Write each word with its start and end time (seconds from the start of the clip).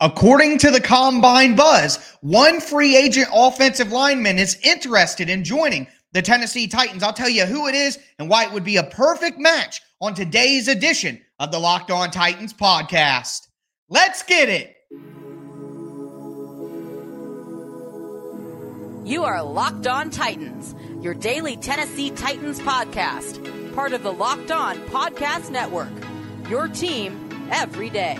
According 0.00 0.58
to 0.58 0.70
the 0.70 0.80
Combine 0.80 1.54
Buzz, 1.54 1.98
one 2.20 2.60
free 2.60 2.96
agent 2.96 3.28
offensive 3.32 3.92
lineman 3.92 4.38
is 4.38 4.58
interested 4.62 5.30
in 5.30 5.44
joining 5.44 5.86
the 6.12 6.22
Tennessee 6.22 6.66
Titans. 6.66 7.02
I'll 7.02 7.12
tell 7.12 7.28
you 7.28 7.46
who 7.46 7.68
it 7.68 7.74
is 7.74 7.98
and 8.18 8.28
why 8.28 8.44
it 8.44 8.52
would 8.52 8.64
be 8.64 8.76
a 8.76 8.82
perfect 8.82 9.38
match 9.38 9.80
on 10.00 10.14
today's 10.14 10.68
edition 10.68 11.20
of 11.38 11.52
the 11.52 11.58
Locked 11.58 11.90
On 11.90 12.10
Titans 12.10 12.52
podcast. 12.52 13.48
Let's 13.88 14.22
get 14.24 14.48
it. 14.48 14.76
You 19.06 19.24
are 19.24 19.42
Locked 19.42 19.86
On 19.86 20.10
Titans, 20.10 20.74
your 21.02 21.14
daily 21.14 21.56
Tennessee 21.56 22.10
Titans 22.10 22.58
podcast, 22.60 23.74
part 23.74 23.92
of 23.92 24.02
the 24.02 24.12
Locked 24.12 24.50
On 24.50 24.76
Podcast 24.86 25.50
Network. 25.50 25.92
Your 26.48 26.68
team 26.68 27.48
every 27.52 27.90
day. 27.90 28.18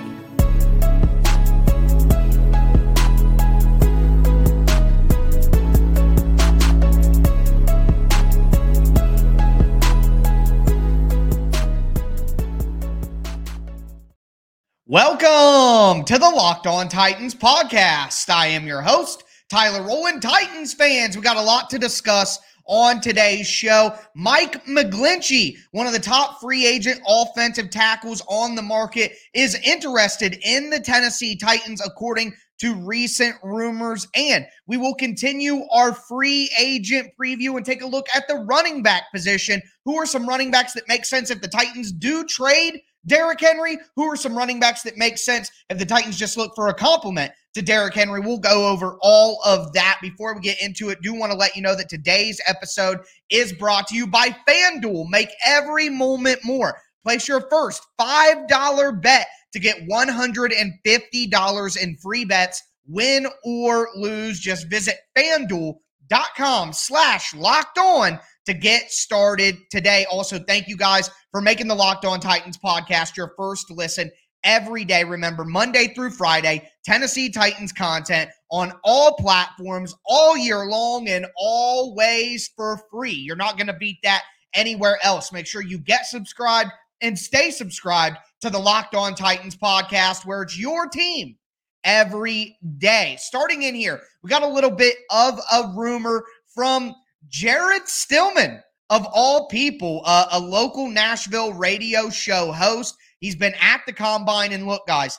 Welcome 14.87 16.05
to 16.05 16.19
the 16.19 16.29
Locked 16.29 16.67
On 16.67 16.91
Titans 16.91 17.35
podcast. 17.35 18.29
I 18.29 18.49
am 18.49 18.67
your 18.67 18.83
host, 18.83 19.25
Tyler 19.49 19.83
Rowland. 19.83 20.21
Titans 20.21 20.75
fans, 20.75 21.17
we 21.17 21.23
got 21.23 21.39
a 21.39 21.43
lot 21.43 21.71
to 21.71 21.79
discuss 21.79 22.39
on 22.67 23.01
today's 23.01 23.47
show. 23.47 23.95
Mike 24.15 24.63
McGlinchey, 24.67 25.57
one 25.71 25.87
of 25.87 25.95
the 25.95 25.99
top 25.99 26.39
free 26.39 26.67
agent 26.67 27.01
offensive 27.09 27.71
tackles 27.71 28.21
on 28.29 28.55
the 28.55 28.61
market, 28.61 29.13
is 29.33 29.59
interested 29.65 30.39
in 30.45 30.69
the 30.69 30.81
Tennessee 30.81 31.35
Titans, 31.35 31.81
according 31.83 32.35
to 32.59 32.75
recent 32.75 33.37
rumors. 33.43 34.07
And 34.15 34.47
we 34.67 34.77
will 34.77 34.95
continue 34.97 35.63
our 35.73 35.95
free 35.95 36.51
agent 36.61 37.11
preview 37.19 37.57
and 37.57 37.65
take 37.65 37.81
a 37.81 37.87
look 37.87 38.09
at 38.15 38.29
the 38.29 38.45
running 38.51 38.83
back 38.83 39.05
position. 39.15 39.63
Who 39.87 39.97
are 39.97 40.05
some 40.05 40.29
running 40.29 40.51
backs 40.51 40.75
that 40.75 40.89
make 40.89 41.07
sense 41.07 41.31
if 41.31 41.41
the 41.41 41.49
Titans 41.49 41.91
do 41.91 42.23
trade? 42.25 42.83
Derrick 43.07 43.41
Henry, 43.41 43.79
who 43.97 44.05
are 44.05 44.17
some 44.17 44.37
running 44.37 44.61
backs 44.61 44.83
that 44.83 44.97
make 44.97 45.19
sense 45.19 45.51
if 45.69 45.79
the 45.79 45.87
Titans 45.87 46.17
just 46.17 46.37
look 46.37 46.55
for 46.55 46.69
a 46.69 46.75
compliment 46.75 47.33
to 47.55 47.63
Derrick 47.63 47.95
Henry? 47.95 48.21
We'll 48.21 48.39
go 48.39 48.69
over 48.69 48.97
all 49.01 49.41
of 49.45 49.73
that 49.75 49.99
before 50.01 50.35
we 50.35 50.41
get 50.41 50.61
into 50.61 50.89
it. 50.89 51.03
Do 51.03 51.15
want 51.15 51.33
to 51.33 51.39
let 51.39 51.57
you 51.57 51.63
know 51.63 51.77
that 51.77 51.89
today's 51.89 52.41
episode 52.47 53.01
is 53.31 53.53
brought 53.53 53.87
to 53.89 53.95
you 53.95 54.07
by 54.07 54.35
FanDuel. 54.49 55.09
Make 55.09 55.31
every 55.47 55.89
moment 55.89 56.41
more. 56.45 56.79
Place 57.05 57.29
your 57.29 57.43
first 57.51 57.87
$5 58.01 59.03
bet 59.03 59.27
to 59.53 59.61
get 59.61 59.87
$150 59.89 61.83
in 61.83 61.97
free 61.99 62.25
bets, 62.25 62.63
win 62.87 63.27
or 63.45 63.89
lose. 63.95 64.41
Just 64.41 64.69
visit 64.69 64.97
fanduel.com 65.17 66.73
slash 66.73 67.35
locked 67.35 67.79
on 67.79 68.19
to 68.47 68.55
get 68.55 68.91
started 68.91 69.57
today. 69.71 70.07
Also, 70.11 70.39
thank 70.39 70.69
you 70.69 70.77
guys 70.77 71.11
for 71.31 71.41
making 71.41 71.69
the 71.69 71.75
Locked 71.75 72.05
On 72.05 72.21
Titans 72.21 72.59
podcast 72.59 73.17
your 73.17 73.33
first 73.37 73.71
listen 73.71 74.11
every 74.45 74.85
day. 74.85 75.05
Remember, 75.05 75.45
Monday 75.45 75.89
through 75.95 76.11
Friday, 76.11 76.69
Tennessee 76.85 77.31
Titans 77.31 77.73
content 77.73 78.31
on 78.51 78.73
all 78.85 79.15
platforms 79.15 79.95
all 80.07 80.37
year 80.37 80.67
long 80.67 81.09
and 81.09 81.27
always 81.37 82.51
for 82.55 82.81
free. 82.91 83.13
You're 83.13 83.37
not 83.37 83.57
going 83.57 83.67
to 83.67 83.73
beat 83.75 83.99
that 84.03 84.23
anywhere 84.55 84.99
else. 85.03 85.33
Make 85.33 85.47
sure 85.47 85.63
you 85.63 85.79
get 85.79 86.07
subscribed 86.07 86.71
and 87.01 87.19
stay 87.19 87.51
subscribed 87.51 88.19
to 88.43 88.51
the 88.51 88.59
Locked 88.59 88.95
On 88.95 89.15
Titans 89.15 89.57
podcast, 89.57 90.25
where 90.25 90.43
it's 90.43 90.59
your 90.59 90.87
team 90.87 91.37
every 91.83 92.57
day. 92.79 93.17
Starting 93.19 93.63
in 93.63 93.75
here, 93.75 94.01
we 94.23 94.31
got 94.31 94.43
a 94.43 94.49
little 94.49 94.71
bit 94.71 94.97
of 95.11 95.39
a 95.53 95.73
rumor 95.75 96.25
from 96.55 96.95
Jared 97.29 97.89
Stillman, 97.89 98.63
of 98.91 99.07
all 99.13 99.49
people, 99.49 100.03
uh, 100.05 100.27
a 100.33 100.39
local 100.39 100.89
Nashville 100.89 101.53
radio 101.53 102.11
show 102.11 102.53
host. 102.53 102.95
He's 103.21 103.37
been 103.37 103.55
at 103.61 103.83
the 103.87 103.93
combine. 103.93 104.53
And 104.53 104.67
look, 104.67 104.87
guys, 104.87 105.19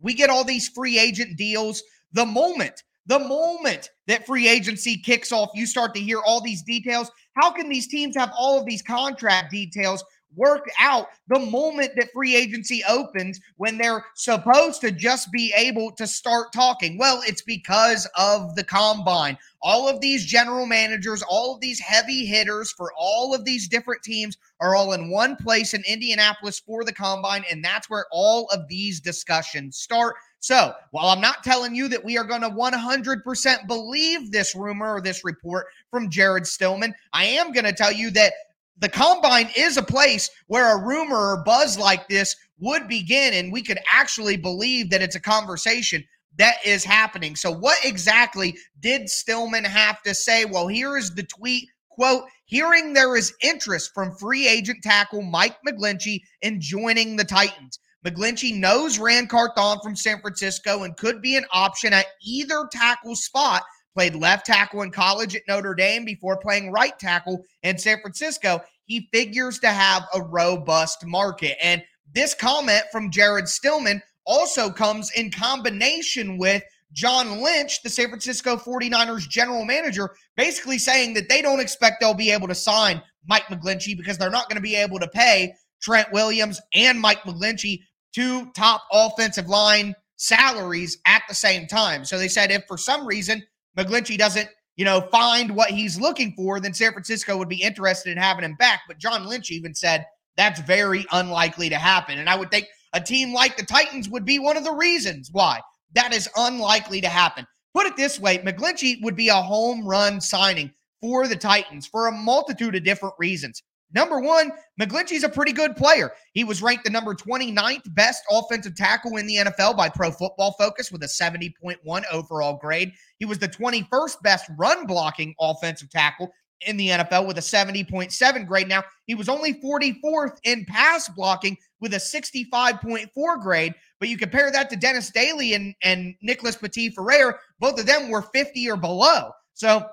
we 0.00 0.14
get 0.14 0.30
all 0.30 0.44
these 0.44 0.68
free 0.68 0.98
agent 0.98 1.36
deals 1.36 1.82
the 2.12 2.26
moment, 2.26 2.82
the 3.06 3.18
moment 3.18 3.90
that 4.06 4.26
free 4.26 4.48
agency 4.48 4.96
kicks 4.96 5.32
off, 5.32 5.50
you 5.54 5.66
start 5.66 5.94
to 5.94 6.00
hear 6.00 6.20
all 6.20 6.40
these 6.40 6.62
details. 6.62 7.10
How 7.34 7.50
can 7.50 7.68
these 7.68 7.86
teams 7.86 8.16
have 8.16 8.32
all 8.36 8.58
of 8.58 8.66
these 8.66 8.82
contract 8.82 9.50
details 9.50 10.04
work 10.36 10.68
out 10.78 11.08
the 11.28 11.38
moment 11.38 11.92
that 11.96 12.12
free 12.12 12.36
agency 12.36 12.82
opens 12.88 13.40
when 13.56 13.78
they're 13.78 14.04
supposed 14.14 14.80
to 14.80 14.90
just 14.90 15.30
be 15.32 15.52
able 15.56 15.92
to 15.92 16.06
start 16.06 16.52
talking? 16.52 16.98
Well, 16.98 17.22
it's 17.26 17.42
because 17.42 18.08
of 18.16 18.54
the 18.54 18.64
combine. 18.64 19.36
All 19.62 19.88
of 19.88 20.00
these 20.00 20.24
general 20.24 20.66
managers, 20.66 21.22
all 21.28 21.54
of 21.54 21.60
these 21.60 21.80
heavy 21.80 22.24
hitters 22.24 22.72
for 22.72 22.92
all 22.96 23.34
of 23.34 23.44
these 23.44 23.68
different 23.68 24.02
teams 24.02 24.36
are 24.60 24.74
all 24.74 24.92
in 24.92 25.10
one 25.10 25.36
place 25.36 25.74
in 25.74 25.82
Indianapolis 25.86 26.60
for 26.60 26.84
the 26.84 26.92
combine. 26.92 27.44
And 27.50 27.64
that's 27.64 27.90
where 27.90 28.06
all 28.10 28.48
of 28.52 28.68
these 28.68 29.00
discussions 29.00 29.76
start. 29.76 30.14
So, 30.42 30.72
while 30.90 31.08
I'm 31.08 31.20
not 31.20 31.44
telling 31.44 31.74
you 31.74 31.88
that 31.88 32.02
we 32.02 32.16
are 32.16 32.24
going 32.24 32.40
to 32.40 32.48
100% 32.48 33.66
believe 33.66 34.32
this 34.32 34.54
rumor 34.54 34.94
or 34.94 35.02
this 35.02 35.22
report 35.22 35.66
from 35.90 36.08
Jared 36.08 36.46
Stillman, 36.46 36.94
I 37.12 37.26
am 37.26 37.52
going 37.52 37.66
to 37.66 37.74
tell 37.74 37.92
you 37.92 38.10
that 38.12 38.32
the 38.80 38.88
combine 38.88 39.48
is 39.56 39.76
a 39.76 39.82
place 39.82 40.30
where 40.46 40.76
a 40.76 40.82
rumor 40.82 41.34
or 41.34 41.42
buzz 41.44 41.78
like 41.78 42.08
this 42.08 42.34
would 42.58 42.88
begin 42.88 43.34
and 43.34 43.52
we 43.52 43.62
could 43.62 43.78
actually 43.90 44.36
believe 44.36 44.90
that 44.90 45.02
it's 45.02 45.16
a 45.16 45.20
conversation 45.20 46.04
that 46.38 46.56
is 46.64 46.84
happening. 46.84 47.36
So 47.36 47.50
what 47.50 47.78
exactly 47.84 48.56
did 48.80 49.08
Stillman 49.08 49.64
have 49.64 50.02
to 50.02 50.14
say? 50.14 50.44
Well, 50.44 50.68
here 50.68 50.96
is 50.96 51.14
the 51.14 51.24
tweet 51.24 51.68
quote, 52.00 52.24
hearing 52.46 52.94
there 52.94 53.14
is 53.14 53.34
interest 53.42 53.90
from 53.92 54.14
free 54.16 54.48
agent 54.48 54.82
tackle 54.82 55.20
Mike 55.20 55.56
McGlinchey 55.68 56.22
in 56.40 56.58
joining 56.58 57.16
the 57.16 57.24
Titans. 57.24 57.78
McGlinchey 58.06 58.58
knows 58.58 58.98
Ran 58.98 59.26
Carthon 59.26 59.78
from 59.82 59.94
San 59.94 60.18
Francisco 60.22 60.84
and 60.84 60.96
could 60.96 61.20
be 61.20 61.36
an 61.36 61.44
option 61.52 61.92
at 61.92 62.06
either 62.22 62.66
tackle 62.72 63.14
spot 63.14 63.62
played 63.94 64.14
left 64.14 64.46
tackle 64.46 64.82
in 64.82 64.90
college 64.90 65.34
at 65.34 65.42
Notre 65.48 65.74
Dame 65.74 66.04
before 66.04 66.38
playing 66.38 66.72
right 66.72 66.98
tackle 66.98 67.44
in 67.62 67.78
San 67.78 68.00
Francisco. 68.00 68.60
He 68.84 69.08
figures 69.12 69.58
to 69.60 69.68
have 69.68 70.04
a 70.14 70.22
robust 70.22 71.06
market. 71.06 71.56
And 71.62 71.82
this 72.12 72.34
comment 72.34 72.82
from 72.92 73.10
Jared 73.10 73.48
Stillman 73.48 74.02
also 74.26 74.70
comes 74.70 75.10
in 75.12 75.30
combination 75.30 76.38
with 76.38 76.62
John 76.92 77.40
Lynch, 77.40 77.82
the 77.82 77.90
San 77.90 78.08
Francisco 78.08 78.56
49ers 78.56 79.28
general 79.28 79.64
manager, 79.64 80.10
basically 80.36 80.78
saying 80.78 81.14
that 81.14 81.28
they 81.28 81.40
don't 81.40 81.60
expect 81.60 82.00
they'll 82.00 82.14
be 82.14 82.30
able 82.30 82.48
to 82.48 82.54
sign 82.54 83.00
Mike 83.28 83.44
McGlinchey 83.44 83.96
because 83.96 84.18
they're 84.18 84.30
not 84.30 84.48
going 84.48 84.56
to 84.56 84.62
be 84.62 84.74
able 84.74 84.98
to 84.98 85.08
pay 85.08 85.54
Trent 85.80 86.10
Williams 86.12 86.60
and 86.74 87.00
Mike 87.00 87.22
McGlinchey 87.22 87.80
two 88.12 88.50
top 88.56 88.82
offensive 88.92 89.48
line 89.48 89.94
salaries 90.16 90.98
at 91.06 91.22
the 91.28 91.34
same 91.34 91.66
time. 91.66 92.04
So 92.04 92.18
they 92.18 92.28
said 92.28 92.50
if 92.50 92.64
for 92.66 92.76
some 92.76 93.06
reason 93.06 93.42
McGlinchey 93.78 94.18
doesn't, 94.18 94.48
you 94.76 94.84
know, 94.84 95.00
find 95.12 95.54
what 95.54 95.70
he's 95.70 96.00
looking 96.00 96.32
for, 96.36 96.60
then 96.60 96.74
San 96.74 96.92
Francisco 96.92 97.36
would 97.36 97.48
be 97.48 97.62
interested 97.62 98.10
in 98.10 98.18
having 98.18 98.44
him 98.44 98.54
back. 98.54 98.80
But 98.88 98.98
John 98.98 99.26
Lynch 99.26 99.50
even 99.50 99.74
said 99.74 100.04
that's 100.36 100.60
very 100.60 101.06
unlikely 101.12 101.68
to 101.68 101.76
happen. 101.76 102.18
And 102.18 102.28
I 102.28 102.36
would 102.36 102.50
think 102.50 102.66
a 102.92 103.00
team 103.00 103.32
like 103.32 103.56
the 103.56 103.64
Titans 103.64 104.08
would 104.08 104.24
be 104.24 104.38
one 104.38 104.56
of 104.56 104.64
the 104.64 104.72
reasons 104.72 105.28
why 105.32 105.60
that 105.94 106.14
is 106.14 106.28
unlikely 106.36 107.00
to 107.00 107.08
happen. 107.08 107.46
Put 107.74 107.86
it 107.86 107.96
this 107.96 108.18
way 108.18 108.38
McGlinchey 108.38 109.02
would 109.02 109.16
be 109.16 109.28
a 109.28 109.34
home 109.34 109.86
run 109.86 110.20
signing 110.20 110.72
for 111.00 111.26
the 111.26 111.36
Titans 111.36 111.86
for 111.86 112.06
a 112.06 112.12
multitude 112.12 112.74
of 112.74 112.84
different 112.84 113.14
reasons. 113.18 113.62
Number 113.92 114.20
one, 114.20 114.52
McGlinchey's 114.80 115.24
a 115.24 115.28
pretty 115.28 115.52
good 115.52 115.76
player. 115.76 116.12
He 116.32 116.44
was 116.44 116.62
ranked 116.62 116.84
the 116.84 116.90
number 116.90 117.14
29th 117.14 117.92
best 117.94 118.22
offensive 118.30 118.76
tackle 118.76 119.16
in 119.16 119.26
the 119.26 119.36
NFL 119.36 119.76
by 119.76 119.88
Pro 119.88 120.10
Football 120.10 120.54
Focus 120.58 120.92
with 120.92 121.02
a 121.02 121.06
70.1 121.06 122.02
overall 122.12 122.56
grade. 122.56 122.92
He 123.18 123.24
was 123.24 123.38
the 123.38 123.48
21st 123.48 124.22
best 124.22 124.50
run 124.56 124.86
blocking 124.86 125.34
offensive 125.40 125.90
tackle 125.90 126.30
in 126.66 126.76
the 126.76 126.88
NFL 126.88 127.26
with 127.26 127.38
a 127.38 127.40
70.7 127.40 128.46
grade. 128.46 128.68
Now, 128.68 128.84
he 129.06 129.14
was 129.14 129.28
only 129.28 129.54
44th 129.54 130.38
in 130.44 130.64
pass 130.66 131.08
blocking 131.08 131.56
with 131.80 131.94
a 131.94 131.96
65.4 131.96 133.42
grade, 133.42 133.74
but 133.98 134.08
you 134.08 134.18
compare 134.18 134.50
that 134.50 134.68
to 134.70 134.76
Dennis 134.76 135.10
Daly 135.10 135.54
and, 135.54 135.74
and 135.82 136.14
Nicholas 136.22 136.56
Petit-Frere, 136.56 137.38
both 137.58 137.80
of 137.80 137.86
them 137.86 138.10
were 138.10 138.22
50 138.22 138.70
or 138.70 138.76
below. 138.76 139.30
So, 139.54 139.88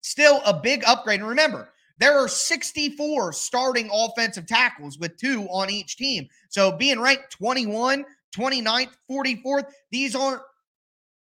still 0.00 0.40
a 0.46 0.54
big 0.54 0.82
upgrade. 0.86 1.20
And 1.20 1.28
remember, 1.28 1.70
there 1.98 2.16
are 2.16 2.28
64 2.28 3.32
starting 3.32 3.90
offensive 3.92 4.46
tackles 4.46 4.98
with 4.98 5.16
two 5.16 5.42
on 5.50 5.70
each 5.70 5.96
team. 5.96 6.28
So 6.48 6.72
being 6.72 7.00
ranked 7.00 7.32
21, 7.32 8.04
29th, 8.36 8.90
44th, 9.10 9.66
these 9.90 10.14
aren't 10.14 10.42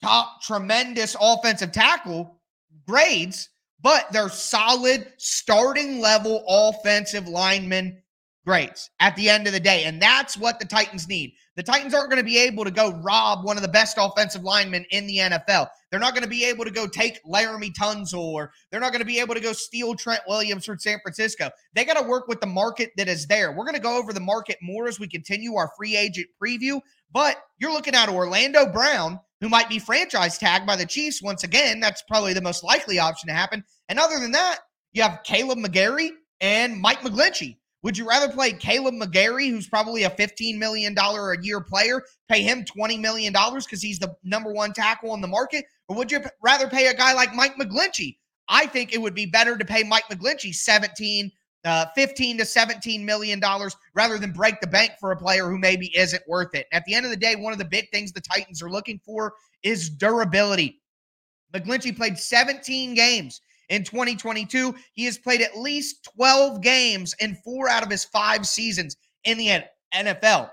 top 0.01 0.41
tremendous 0.41 1.15
offensive 1.19 1.71
tackle 1.71 2.39
grades, 2.87 3.49
but 3.81 4.07
they're 4.11 4.29
solid 4.29 5.11
starting 5.17 5.99
level 5.99 6.43
offensive 6.47 7.27
linemen 7.27 8.01
grades 8.47 8.89
at 9.01 9.13
the 9.17 9.29
end 9.29 9.45
of 9.45 9.51
the 9.51 9.59
day. 9.59 9.83
And 9.83 10.01
that's 10.01 10.37
what 10.37 10.57
the 10.57 10.65
Titans 10.65 11.09
need. 11.09 11.33
The 11.57 11.63
Titans 11.63 11.93
aren't 11.93 12.09
going 12.09 12.21
to 12.21 12.25
be 12.25 12.37
able 12.37 12.63
to 12.63 12.71
go 12.71 12.91
rob 13.03 13.43
one 13.43 13.57
of 13.57 13.61
the 13.61 13.67
best 13.67 13.97
offensive 13.99 14.43
linemen 14.43 14.85
in 14.91 15.05
the 15.05 15.17
NFL. 15.17 15.67
They're 15.91 15.99
not 15.99 16.13
going 16.13 16.23
to 16.23 16.29
be 16.29 16.45
able 16.45 16.63
to 16.63 16.71
go 16.71 16.87
take 16.87 17.19
Laremy 17.25 17.73
Tunsil 17.73 18.19
or 18.19 18.51
they're 18.71 18.79
not 18.79 18.93
going 18.93 19.01
to 19.01 19.05
be 19.05 19.19
able 19.19 19.35
to 19.35 19.41
go 19.41 19.51
steal 19.51 19.95
Trent 19.95 20.21
Williams 20.29 20.65
from 20.65 20.79
San 20.79 20.99
Francisco. 21.01 21.49
They 21.73 21.83
got 21.83 21.97
to 21.97 22.07
work 22.07 22.29
with 22.29 22.39
the 22.39 22.47
market 22.47 22.91
that 22.95 23.09
is 23.09 23.27
there. 23.27 23.51
We're 23.51 23.65
going 23.65 23.75
to 23.75 23.81
go 23.81 23.97
over 23.97 24.13
the 24.13 24.21
market 24.21 24.57
more 24.61 24.87
as 24.87 24.97
we 24.97 25.09
continue 25.09 25.55
our 25.55 25.69
free 25.75 25.97
agent 25.97 26.27
preview. 26.41 26.79
But 27.11 27.35
you're 27.59 27.73
looking 27.73 27.95
at 27.95 28.07
Orlando 28.07 28.71
Brown, 28.71 29.19
who 29.41 29.49
might 29.49 29.67
be 29.67 29.79
franchise 29.79 30.37
tagged 30.37 30.65
by 30.65 30.77
the 30.77 30.85
Chiefs 30.85 31.21
once 31.21 31.43
again. 31.43 31.81
That's 31.81 32.03
probably 32.07 32.33
the 32.33 32.41
most 32.41 32.63
likely 32.63 32.97
option 32.97 33.27
to 33.27 33.35
happen. 33.35 33.65
And 33.89 33.99
other 33.99 34.19
than 34.19 34.31
that, 34.31 34.59
you 34.93 35.03
have 35.03 35.19
Kaleb 35.27 35.63
McGary 35.63 36.11
and 36.39 36.79
Mike 36.79 37.01
McGlinchey. 37.01 37.57
Would 37.83 37.97
you 37.97 38.07
rather 38.07 38.31
play 38.31 38.51
Kaleb 38.53 39.01
McGary, 39.01 39.49
who's 39.49 39.67
probably 39.67 40.03
a 40.03 40.09
$15 40.09 40.57
million 40.57 40.97
a 40.97 41.41
year 41.41 41.61
player, 41.61 42.01
pay 42.27 42.41
him 42.41 42.65
$20 42.65 42.99
million 42.99 43.31
because 43.31 43.81
he's 43.81 43.99
the 43.99 44.15
number 44.23 44.51
one 44.51 44.73
tackle 44.73 45.11
on 45.11 45.21
the 45.21 45.27
market? 45.27 45.65
Or 45.87 45.95
would 45.95 46.11
you 46.11 46.19
rather 46.41 46.67
pay 46.67 46.87
a 46.87 46.93
guy 46.93 47.13
like 47.13 47.33
Mike 47.33 47.55
McGlinchey? 47.55 48.17
I 48.49 48.65
think 48.65 48.93
it 48.93 49.01
would 49.01 49.13
be 49.13 49.25
better 49.25 49.57
to 49.57 49.65
pay 49.65 49.83
Mike 49.83 50.05
McGlinchey 50.09 50.55
17, 50.55 51.31
uh, 51.65 51.85
15 51.95 52.37
to 52.39 52.45
17 52.45 53.05
million 53.05 53.39
dollars 53.39 53.75
rather 53.93 54.17
than 54.17 54.31
break 54.31 54.59
the 54.59 54.67
bank 54.67 54.93
for 54.99 55.11
a 55.11 55.17
player 55.17 55.49
who 55.49 55.57
maybe 55.57 55.95
isn't 55.95 56.23
worth 56.27 56.55
it. 56.55 56.65
At 56.71 56.83
the 56.85 56.95
end 56.95 57.05
of 57.05 57.11
the 57.11 57.17
day, 57.17 57.35
one 57.35 57.53
of 57.53 57.59
the 57.59 57.65
big 57.65 57.89
things 57.91 58.11
the 58.11 58.21
Titans 58.21 58.63
are 58.63 58.71
looking 58.71 58.99
for 59.05 59.33
is 59.63 59.89
durability. 59.89 60.81
McGlinchey 61.53 61.95
played 61.95 62.17
17 62.17 62.93
games 62.95 63.41
in 63.69 63.83
2022. 63.83 64.75
He 64.93 65.05
has 65.05 65.17
played 65.17 65.41
at 65.41 65.57
least 65.57 66.07
12 66.15 66.61
games 66.61 67.15
in 67.19 67.35
four 67.43 67.69
out 67.69 67.83
of 67.83 67.89
his 67.89 68.05
five 68.05 68.45
seasons 68.45 68.97
in 69.23 69.37
the 69.37 69.61
NFL. 69.93 70.49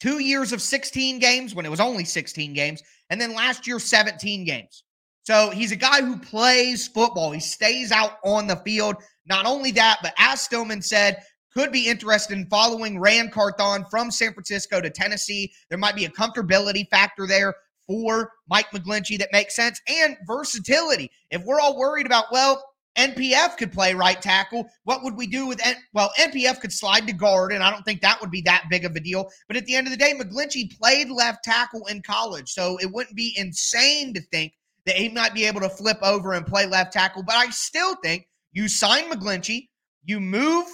Two 0.00 0.18
years 0.18 0.52
of 0.52 0.60
16 0.60 1.18
games 1.18 1.54
when 1.54 1.64
it 1.64 1.70
was 1.70 1.80
only 1.80 2.04
16 2.04 2.54
games, 2.54 2.82
and 3.10 3.20
then 3.20 3.34
last 3.34 3.66
year, 3.66 3.78
17 3.78 4.44
games. 4.44 4.84
So 5.24 5.50
he's 5.50 5.70
a 5.70 5.76
guy 5.76 6.02
who 6.02 6.18
plays 6.18 6.88
football. 6.88 7.30
He 7.30 7.38
stays 7.38 7.92
out 7.92 8.18
on 8.24 8.48
the 8.48 8.56
field. 8.56 8.96
Not 9.26 9.46
only 9.46 9.70
that, 9.72 9.98
but 10.02 10.14
as 10.18 10.40
Stillman 10.40 10.82
said, 10.82 11.22
could 11.54 11.70
be 11.70 11.86
interested 11.86 12.36
in 12.36 12.46
following 12.46 12.98
Ran 12.98 13.30
Carthon 13.30 13.84
from 13.90 14.10
San 14.10 14.32
Francisco 14.32 14.80
to 14.80 14.90
Tennessee. 14.90 15.52
There 15.68 15.78
might 15.78 15.94
be 15.94 16.06
a 16.06 16.10
comfortability 16.10 16.88
factor 16.88 17.26
there 17.26 17.54
for 17.86 18.32
Mike 18.48 18.70
McGlinchey 18.70 19.18
that 19.18 19.32
makes 19.32 19.56
sense 19.56 19.80
and 19.88 20.16
versatility. 20.26 21.10
If 21.30 21.44
we're 21.44 21.60
all 21.60 21.76
worried 21.76 22.06
about, 22.06 22.26
well, 22.32 22.62
NPF 22.96 23.56
could 23.56 23.72
play 23.72 23.94
right 23.94 24.20
tackle. 24.20 24.68
What 24.84 25.02
would 25.02 25.16
we 25.16 25.26
do 25.26 25.46
with 25.46 25.64
N- 25.64 25.76
well, 25.94 26.12
NPF 26.18 26.60
could 26.60 26.72
slide 26.72 27.06
to 27.06 27.12
guard, 27.12 27.52
and 27.52 27.62
I 27.62 27.70
don't 27.70 27.84
think 27.84 28.02
that 28.02 28.20
would 28.20 28.30
be 28.30 28.42
that 28.42 28.64
big 28.70 28.84
of 28.84 28.94
a 28.94 29.00
deal. 29.00 29.30
But 29.48 29.56
at 29.56 29.64
the 29.64 29.74
end 29.74 29.86
of 29.86 29.92
the 29.92 29.96
day, 29.96 30.12
McGlinchey 30.14 30.78
played 30.78 31.10
left 31.10 31.44
tackle 31.44 31.86
in 31.86 32.02
college, 32.02 32.50
so 32.50 32.78
it 32.80 32.92
wouldn't 32.92 33.16
be 33.16 33.34
insane 33.36 34.12
to 34.14 34.20
think 34.30 34.52
that 34.84 34.96
he 34.96 35.08
might 35.08 35.34
be 35.34 35.46
able 35.46 35.60
to 35.60 35.70
flip 35.70 35.98
over 36.02 36.32
and 36.34 36.46
play 36.46 36.66
left 36.66 36.92
tackle. 36.92 37.22
But 37.22 37.36
I 37.36 37.48
still 37.50 37.96
think 37.96 38.26
you 38.52 38.68
sign 38.68 39.10
McGlinchey, 39.10 39.68
you 40.04 40.20
move 40.20 40.66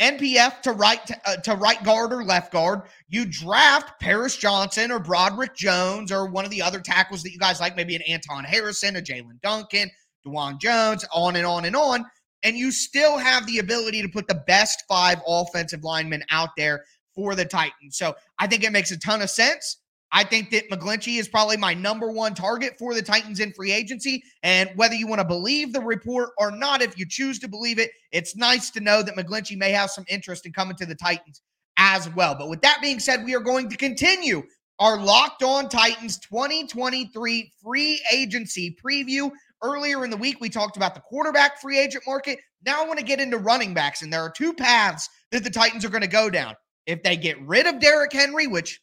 NPF 0.00 0.62
to 0.62 0.72
right 0.72 0.98
uh, 1.26 1.36
to, 1.36 1.54
right 1.54 1.82
guard 1.84 2.12
or 2.12 2.24
left 2.24 2.52
guard. 2.52 2.82
You 3.08 3.26
draft 3.26 4.00
Paris 4.00 4.36
Johnson 4.36 4.90
or 4.90 4.98
Broderick 4.98 5.54
Jones 5.54 6.10
or 6.10 6.26
one 6.26 6.44
of 6.44 6.50
the 6.50 6.62
other 6.62 6.80
tackles 6.80 7.22
that 7.22 7.32
you 7.32 7.38
guys 7.38 7.60
like, 7.60 7.76
maybe 7.76 7.94
an 7.94 8.02
Anton 8.02 8.44
Harrison, 8.44 8.96
a 8.96 9.00
Jaelyn 9.00 9.40
Duncan, 9.42 9.90
Dawand 10.26 10.60
Jones, 10.60 11.04
on 11.12 11.36
and 11.36 11.46
on 11.46 11.66
and 11.66 11.76
on. 11.76 12.04
And 12.42 12.56
you 12.56 12.72
still 12.72 13.18
have 13.18 13.46
the 13.46 13.58
ability 13.58 14.00
to 14.00 14.08
put 14.08 14.26
the 14.26 14.42
best 14.46 14.84
five 14.88 15.20
offensive 15.26 15.84
linemen 15.84 16.24
out 16.30 16.50
there 16.56 16.84
for 17.14 17.34
the 17.34 17.44
Titans. 17.44 17.98
So 17.98 18.14
I 18.38 18.46
think 18.46 18.64
it 18.64 18.72
makes 18.72 18.90
a 18.90 18.98
ton 18.98 19.20
of 19.20 19.28
sense. 19.28 19.76
I 20.12 20.24
think 20.24 20.50
that 20.50 20.68
McGlinchey 20.70 21.18
is 21.18 21.28
probably 21.28 21.56
my 21.56 21.72
number 21.72 22.10
one 22.10 22.34
target 22.34 22.76
for 22.78 22.94
the 22.94 23.02
Titans 23.02 23.38
in 23.38 23.52
free 23.52 23.72
agency. 23.72 24.22
And 24.42 24.70
whether 24.74 24.94
you 24.94 25.06
want 25.06 25.20
to 25.20 25.26
believe 25.26 25.72
the 25.72 25.80
report 25.80 26.30
or 26.36 26.50
not, 26.50 26.82
if 26.82 26.98
you 26.98 27.06
choose 27.08 27.38
to 27.40 27.48
believe 27.48 27.78
it, 27.78 27.90
it's 28.10 28.36
nice 28.36 28.70
to 28.70 28.80
know 28.80 29.02
that 29.02 29.14
McGlinchey 29.14 29.56
may 29.56 29.70
have 29.70 29.90
some 29.90 30.04
interest 30.08 30.46
in 30.46 30.52
coming 30.52 30.76
to 30.76 30.86
the 30.86 30.96
Titans 30.96 31.42
as 31.76 32.08
well. 32.14 32.34
But 32.34 32.48
with 32.48 32.60
that 32.62 32.78
being 32.82 32.98
said, 32.98 33.24
we 33.24 33.34
are 33.36 33.40
going 33.40 33.68
to 33.68 33.76
continue 33.76 34.42
our 34.80 34.98
Locked 34.98 35.42
On 35.42 35.68
Titans 35.68 36.18
2023 36.18 37.52
free 37.62 38.02
agency 38.12 38.76
preview. 38.84 39.30
Earlier 39.62 40.04
in 40.04 40.10
the 40.10 40.16
week, 40.16 40.40
we 40.40 40.48
talked 40.48 40.78
about 40.78 40.94
the 40.94 41.02
quarterback 41.02 41.60
free 41.60 41.78
agent 41.78 42.04
market. 42.06 42.38
Now 42.64 42.82
I 42.82 42.86
want 42.86 42.98
to 42.98 43.04
get 43.04 43.20
into 43.20 43.36
running 43.36 43.74
backs, 43.74 44.02
and 44.02 44.12
there 44.12 44.22
are 44.22 44.30
two 44.30 44.54
paths 44.54 45.08
that 45.30 45.44
the 45.44 45.50
Titans 45.50 45.84
are 45.84 45.90
going 45.90 46.02
to 46.02 46.08
go 46.08 46.30
down. 46.30 46.54
If 46.86 47.02
they 47.02 47.16
get 47.16 47.40
rid 47.42 47.66
of 47.66 47.78
Derrick 47.78 48.12
Henry, 48.12 48.46
which 48.46 48.80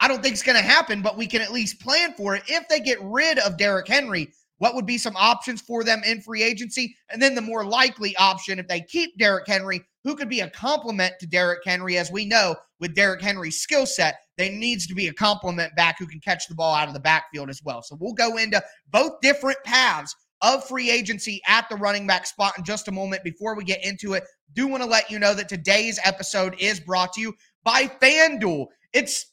I 0.00 0.08
don't 0.08 0.22
think 0.22 0.34
it's 0.34 0.42
going 0.42 0.58
to 0.58 0.64
happen, 0.64 1.02
but 1.02 1.16
we 1.16 1.26
can 1.26 1.42
at 1.42 1.52
least 1.52 1.80
plan 1.80 2.14
for 2.14 2.36
it. 2.36 2.42
If 2.48 2.68
they 2.68 2.80
get 2.80 2.98
rid 3.02 3.38
of 3.38 3.56
Derrick 3.56 3.88
Henry, 3.88 4.32
what 4.58 4.74
would 4.74 4.86
be 4.86 4.98
some 4.98 5.16
options 5.16 5.60
for 5.60 5.84
them 5.84 6.02
in 6.06 6.20
free 6.20 6.42
agency? 6.42 6.96
And 7.10 7.20
then 7.20 7.34
the 7.34 7.42
more 7.42 7.64
likely 7.64 8.16
option, 8.16 8.58
if 8.58 8.68
they 8.68 8.80
keep 8.80 9.16
Derrick 9.18 9.46
Henry, 9.46 9.82
who 10.04 10.14
could 10.14 10.28
be 10.28 10.40
a 10.40 10.50
complement 10.50 11.14
to 11.20 11.26
Derrick 11.26 11.60
Henry? 11.64 11.98
As 11.98 12.10
we 12.10 12.26
know, 12.26 12.56
with 12.78 12.94
Derrick 12.94 13.22
Henry's 13.22 13.60
skill 13.60 13.86
set, 13.86 14.16
there 14.38 14.50
needs 14.50 14.86
to 14.86 14.94
be 14.94 15.08
a 15.08 15.12
complement 15.12 15.74
back 15.76 15.98
who 15.98 16.06
can 16.06 16.20
catch 16.20 16.46
the 16.46 16.54
ball 16.54 16.74
out 16.74 16.88
of 16.88 16.94
the 16.94 17.00
backfield 17.00 17.50
as 17.50 17.62
well. 17.64 17.82
So 17.82 17.96
we'll 17.98 18.12
go 18.12 18.36
into 18.36 18.62
both 18.90 19.20
different 19.20 19.58
paths 19.64 20.14
of 20.42 20.64
free 20.64 20.90
agency 20.90 21.40
at 21.46 21.68
the 21.68 21.76
running 21.76 22.06
back 22.06 22.26
spot 22.26 22.52
in 22.58 22.64
just 22.64 22.88
a 22.88 22.92
moment. 22.92 23.24
Before 23.24 23.56
we 23.56 23.64
get 23.64 23.84
into 23.84 24.12
it, 24.12 24.24
do 24.52 24.66
want 24.66 24.82
to 24.82 24.88
let 24.88 25.10
you 25.10 25.18
know 25.18 25.34
that 25.34 25.48
today's 25.48 25.98
episode 26.04 26.54
is 26.58 26.80
brought 26.80 27.12
to 27.14 27.20
you 27.20 27.34
by 27.64 27.84
FanDuel. 28.00 28.66
It's 28.92 29.26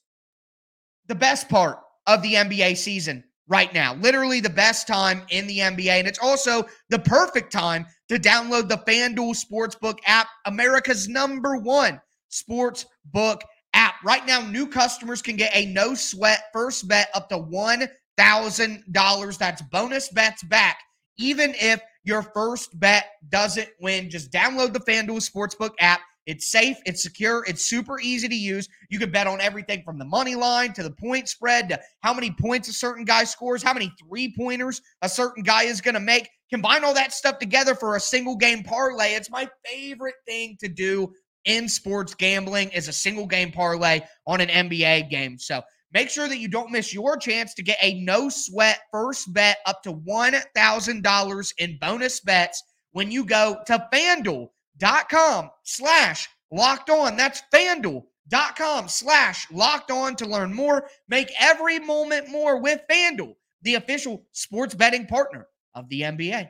the 1.07 1.15
best 1.15 1.49
part 1.49 1.79
of 2.07 2.21
the 2.21 2.33
NBA 2.33 2.77
season 2.77 3.23
right 3.47 3.73
now. 3.73 3.95
Literally 3.95 4.39
the 4.39 4.49
best 4.49 4.87
time 4.87 5.23
in 5.29 5.47
the 5.47 5.59
NBA. 5.59 5.89
And 5.89 6.07
it's 6.07 6.19
also 6.19 6.65
the 6.89 6.99
perfect 6.99 7.51
time 7.51 7.85
to 8.09 8.15
download 8.15 8.69
the 8.69 8.77
FanDuel 8.77 9.35
Sportsbook 9.35 9.99
app, 10.05 10.27
America's 10.45 11.07
number 11.07 11.57
one 11.57 12.01
sports 12.29 12.85
book 13.05 13.41
app. 13.73 13.95
Right 14.03 14.25
now, 14.25 14.41
new 14.41 14.67
customers 14.67 15.21
can 15.21 15.35
get 15.35 15.55
a 15.55 15.65
no 15.67 15.93
sweat 15.93 16.45
first 16.53 16.87
bet 16.87 17.09
up 17.13 17.29
to 17.29 17.37
$1,000. 17.37 19.37
That's 19.37 19.61
bonus 19.63 20.09
bets 20.09 20.43
back, 20.43 20.79
even 21.17 21.53
if 21.57 21.81
your 22.03 22.21
first 22.21 22.77
bet 22.79 23.05
doesn't 23.29 23.69
win. 23.79 24.09
Just 24.09 24.31
download 24.31 24.73
the 24.73 24.79
FanDuel 24.79 25.29
Sportsbook 25.29 25.73
app 25.79 26.01
it's 26.25 26.49
safe, 26.49 26.77
it's 26.85 27.03
secure, 27.03 27.43
it's 27.47 27.65
super 27.65 27.99
easy 27.99 28.27
to 28.27 28.35
use. 28.35 28.69
You 28.89 28.99
can 28.99 29.11
bet 29.11 29.27
on 29.27 29.41
everything 29.41 29.83
from 29.83 29.97
the 29.97 30.05
money 30.05 30.35
line 30.35 30.73
to 30.73 30.83
the 30.83 30.91
point 30.91 31.27
spread 31.27 31.67
to 31.69 31.79
how 32.01 32.13
many 32.13 32.31
points 32.31 32.69
a 32.69 32.73
certain 32.73 33.03
guy 33.03 33.25
scores, 33.25 33.61
how 33.61 33.73
many 33.73 33.91
three 33.99 34.33
pointers 34.37 34.81
a 35.01 35.09
certain 35.09 35.43
guy 35.43 35.63
is 35.63 35.81
going 35.81 35.95
to 35.95 35.99
make. 35.99 36.29
Combine 36.49 36.83
all 36.83 36.93
that 36.93 37.13
stuff 37.13 37.39
together 37.39 37.75
for 37.75 37.95
a 37.95 37.99
single 37.99 38.35
game 38.35 38.63
parlay. 38.63 39.13
It's 39.13 39.29
my 39.29 39.49
favorite 39.65 40.15
thing 40.25 40.55
to 40.59 40.67
do 40.67 41.11
in 41.45 41.67
sports 41.67 42.15
gambling 42.15 42.69
is 42.69 42.87
a 42.87 42.93
single 42.93 43.27
game 43.27 43.51
parlay 43.51 44.01
on 44.27 44.39
an 44.39 44.49
NBA 44.69 45.09
game. 45.09 45.37
So 45.37 45.61
make 45.91 46.09
sure 46.09 46.29
that 46.29 46.39
you 46.39 46.47
don't 46.47 46.71
miss 46.71 46.93
your 46.93 47.17
chance 47.17 47.53
to 47.55 47.63
get 47.63 47.77
a 47.81 47.99
no 48.01 48.29
sweat 48.29 48.79
first 48.91 49.33
bet 49.33 49.57
up 49.65 49.83
to 49.83 49.93
$1,000 49.93 51.53
in 51.57 51.77
bonus 51.81 52.19
bets 52.21 52.63
when 52.91 53.11
you 53.11 53.25
go 53.25 53.57
to 53.65 53.87
FanDuel 53.91 54.47
fanduel.com 54.79 55.49
slash 55.63 56.29
locked 56.51 56.89
on. 56.89 57.17
That's 57.17 57.43
fanduel.com 57.53 58.87
slash 58.87 59.47
locked 59.51 59.91
on 59.91 60.15
to 60.17 60.25
learn 60.25 60.53
more. 60.53 60.89
Make 61.07 61.31
every 61.39 61.79
moment 61.79 62.29
more 62.29 62.59
with 62.59 62.81
FanDuel, 62.89 63.35
the 63.61 63.75
official 63.75 64.25
sports 64.31 64.75
betting 64.75 65.07
partner 65.07 65.47
of 65.75 65.89
the 65.89 66.01
NBA. 66.01 66.49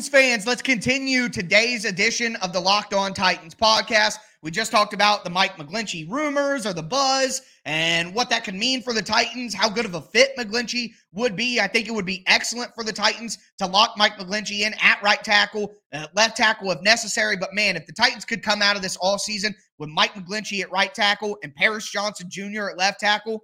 Titans 0.00 0.18
fans, 0.18 0.46
let's 0.46 0.62
continue 0.62 1.28
today's 1.28 1.84
edition 1.84 2.34
of 2.36 2.54
the 2.54 2.60
Locked 2.60 2.94
On 2.94 3.12
Titans 3.12 3.54
podcast. 3.54 4.16
We 4.40 4.50
just 4.50 4.72
talked 4.72 4.94
about 4.94 5.24
the 5.24 5.28
Mike 5.28 5.56
McGlinchey 5.56 6.10
rumors 6.10 6.64
or 6.64 6.72
the 6.72 6.82
buzz 6.82 7.42
and 7.66 8.14
what 8.14 8.30
that 8.30 8.42
could 8.42 8.54
mean 8.54 8.80
for 8.80 8.94
the 8.94 9.02
Titans, 9.02 9.52
how 9.52 9.68
good 9.68 9.84
of 9.84 9.94
a 9.94 10.00
fit 10.00 10.34
McGlinchey 10.38 10.94
would 11.12 11.36
be. 11.36 11.60
I 11.60 11.66
think 11.66 11.86
it 11.86 11.90
would 11.90 12.06
be 12.06 12.24
excellent 12.26 12.74
for 12.74 12.82
the 12.82 12.94
Titans 12.94 13.36
to 13.58 13.66
lock 13.66 13.92
Mike 13.98 14.16
McGlinchey 14.16 14.60
in 14.60 14.72
at 14.80 15.02
right 15.02 15.22
tackle, 15.22 15.74
uh, 15.92 16.06
left 16.14 16.38
tackle 16.38 16.70
if 16.70 16.80
necessary. 16.80 17.36
But 17.36 17.52
man, 17.52 17.76
if 17.76 17.84
the 17.84 17.92
Titans 17.92 18.24
could 18.24 18.42
come 18.42 18.62
out 18.62 18.76
of 18.76 18.82
this 18.82 18.96
all 18.96 19.18
season 19.18 19.54
with 19.76 19.90
Mike 19.90 20.14
McGlinchey 20.14 20.62
at 20.62 20.72
right 20.72 20.94
tackle 20.94 21.36
and 21.42 21.54
Paris 21.54 21.90
Johnson 21.90 22.30
Jr. 22.30 22.70
at 22.70 22.78
left 22.78 23.00
tackle, 23.00 23.42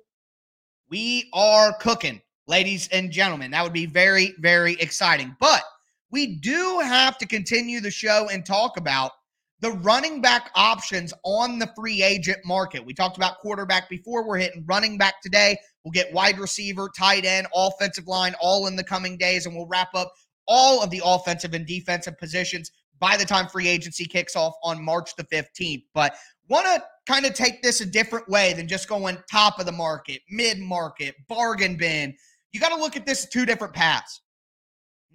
we 0.89 1.29
are 1.35 1.77
cooking, 1.81 2.23
ladies 2.47 2.89
and 2.93 3.11
gentlemen. 3.11 3.51
That 3.51 3.63
would 3.63 3.75
be 3.75 3.85
very, 3.85 4.35
very 4.39 4.73
exciting. 4.81 5.37
But 5.39 5.63
we 6.11 6.37
do 6.37 6.81
have 6.83 7.19
to 7.19 7.27
continue 7.27 7.81
the 7.81 7.91
show 7.91 8.29
and 8.29 8.45
talk 8.45 8.77
about 8.77 9.13
the 9.61 9.71
running 9.71 10.21
back 10.21 10.51
options 10.55 11.15
on 11.25 11.59
the 11.59 11.71
free 11.75 12.03
agent 12.03 12.39
market. 12.45 12.85
We 12.85 12.93
talked 12.93 13.17
about 13.17 13.39
quarterback 13.39 13.89
before. 13.89 14.27
We're 14.27 14.39
hitting 14.39 14.65
running 14.67 14.99
back 14.99 15.23
today. 15.23 15.57
We'll 15.83 15.93
get 15.93 16.13
wide 16.13 16.39
receiver, 16.39 16.91
tight 16.97 17.25
end, 17.25 17.47
offensive 17.55 18.07
line 18.07 18.35
all 18.41 18.67
in 18.67 18.77
the 18.77 18.85
coming 18.85 19.17
days, 19.17 19.47
and 19.47 19.57
we'll 19.57 19.67
wrap 19.67 19.95
up 19.95 20.13
all 20.47 20.83
of 20.83 20.91
the 20.91 21.01
offensive 21.05 21.55
and 21.55 21.67
defensive 21.67 22.19
positions 22.19 22.71
by 22.99 23.17
the 23.17 23.25
time 23.25 23.49
free 23.49 23.69
agency 23.69 24.05
kicks 24.05 24.37
off 24.37 24.55
on 24.63 24.83
March 24.83 25.15
the 25.17 25.25
15th. 25.25 25.85
But 25.95 26.15
want 26.49 26.67
to 26.67 26.83
kind 27.07 27.27
of 27.27 27.35
take 27.35 27.63
this 27.63 27.81
a 27.81 27.87
different 27.87 28.29
way 28.29 28.53
than 28.53 28.69
just 28.69 28.89
going 28.89 29.19
top 29.31 29.59
of 29.59 29.67
the 29.67 29.73
market, 29.73 30.23
mid 30.31 30.59
market, 30.59 31.15
bargain 31.29 31.77
bin. 31.77 32.15
You 32.53 32.61
got 32.61 32.71
to 32.71 32.77
look 32.77 32.97
at 32.97 33.07
this 33.07 33.27
two 33.29 33.47
different 33.47 33.75
paths. 33.75 34.21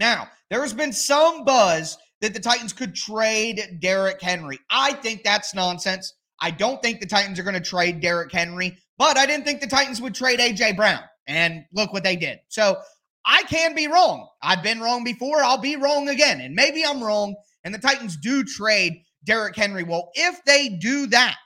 Now, 0.01 0.29
there 0.50 0.63
has 0.63 0.74
been 0.74 0.91
some 0.91 1.46
buzz 1.46 1.96
that 2.22 2.34
the 2.34 2.39
Titans 2.39 2.74
could 2.74 2.96
trade 2.96 3.77
Derrick 3.79 4.20
Henry. 4.20 4.58
I 4.72 4.93
think 4.93 5.24
that's 5.24 5.53
nonsense. 5.53 6.15
I 6.41 6.50
don't 6.50 6.81
think 6.81 7.00
the 7.00 7.05
Titans 7.05 7.38
are 7.38 7.43
going 7.43 7.53
to 7.53 7.62
trade 7.62 8.01
Derrick 8.01 8.31
Henry, 8.31 8.75
but 8.98 9.15
I 9.15 9.27
didn't 9.27 9.46
think 9.46 9.62
the 9.62 9.67
Titans 9.67 10.01
would 10.01 10.15
trade 10.15 10.39
A.J. 10.39 10.74
Brown. 10.74 11.03
And 11.27 11.65
look 11.72 11.93
what 11.93 12.03
they 12.03 12.15
did. 12.15 12.39
So 12.48 12.77
I 13.27 13.43
can 13.43 13.75
be 13.75 13.86
wrong. 13.86 14.27
I've 14.41 14.63
been 14.63 14.79
wrong 14.79 15.03
before. 15.03 15.43
I'll 15.43 15.60
be 15.60 15.75
wrong 15.75 16.10
again. 16.10 16.41
And 16.41 16.55
maybe 16.55 16.84
I'm 16.84 17.03
wrong. 17.03 17.36
And 17.63 17.72
the 17.72 17.77
Titans 17.77 18.17
do 18.17 18.43
trade 18.43 19.03
Derrick 19.24 19.55
Henry. 19.55 19.84
Well, 19.84 20.10
if 20.15 20.43
they 20.46 20.67
do 20.67 21.05
that, 21.08 21.38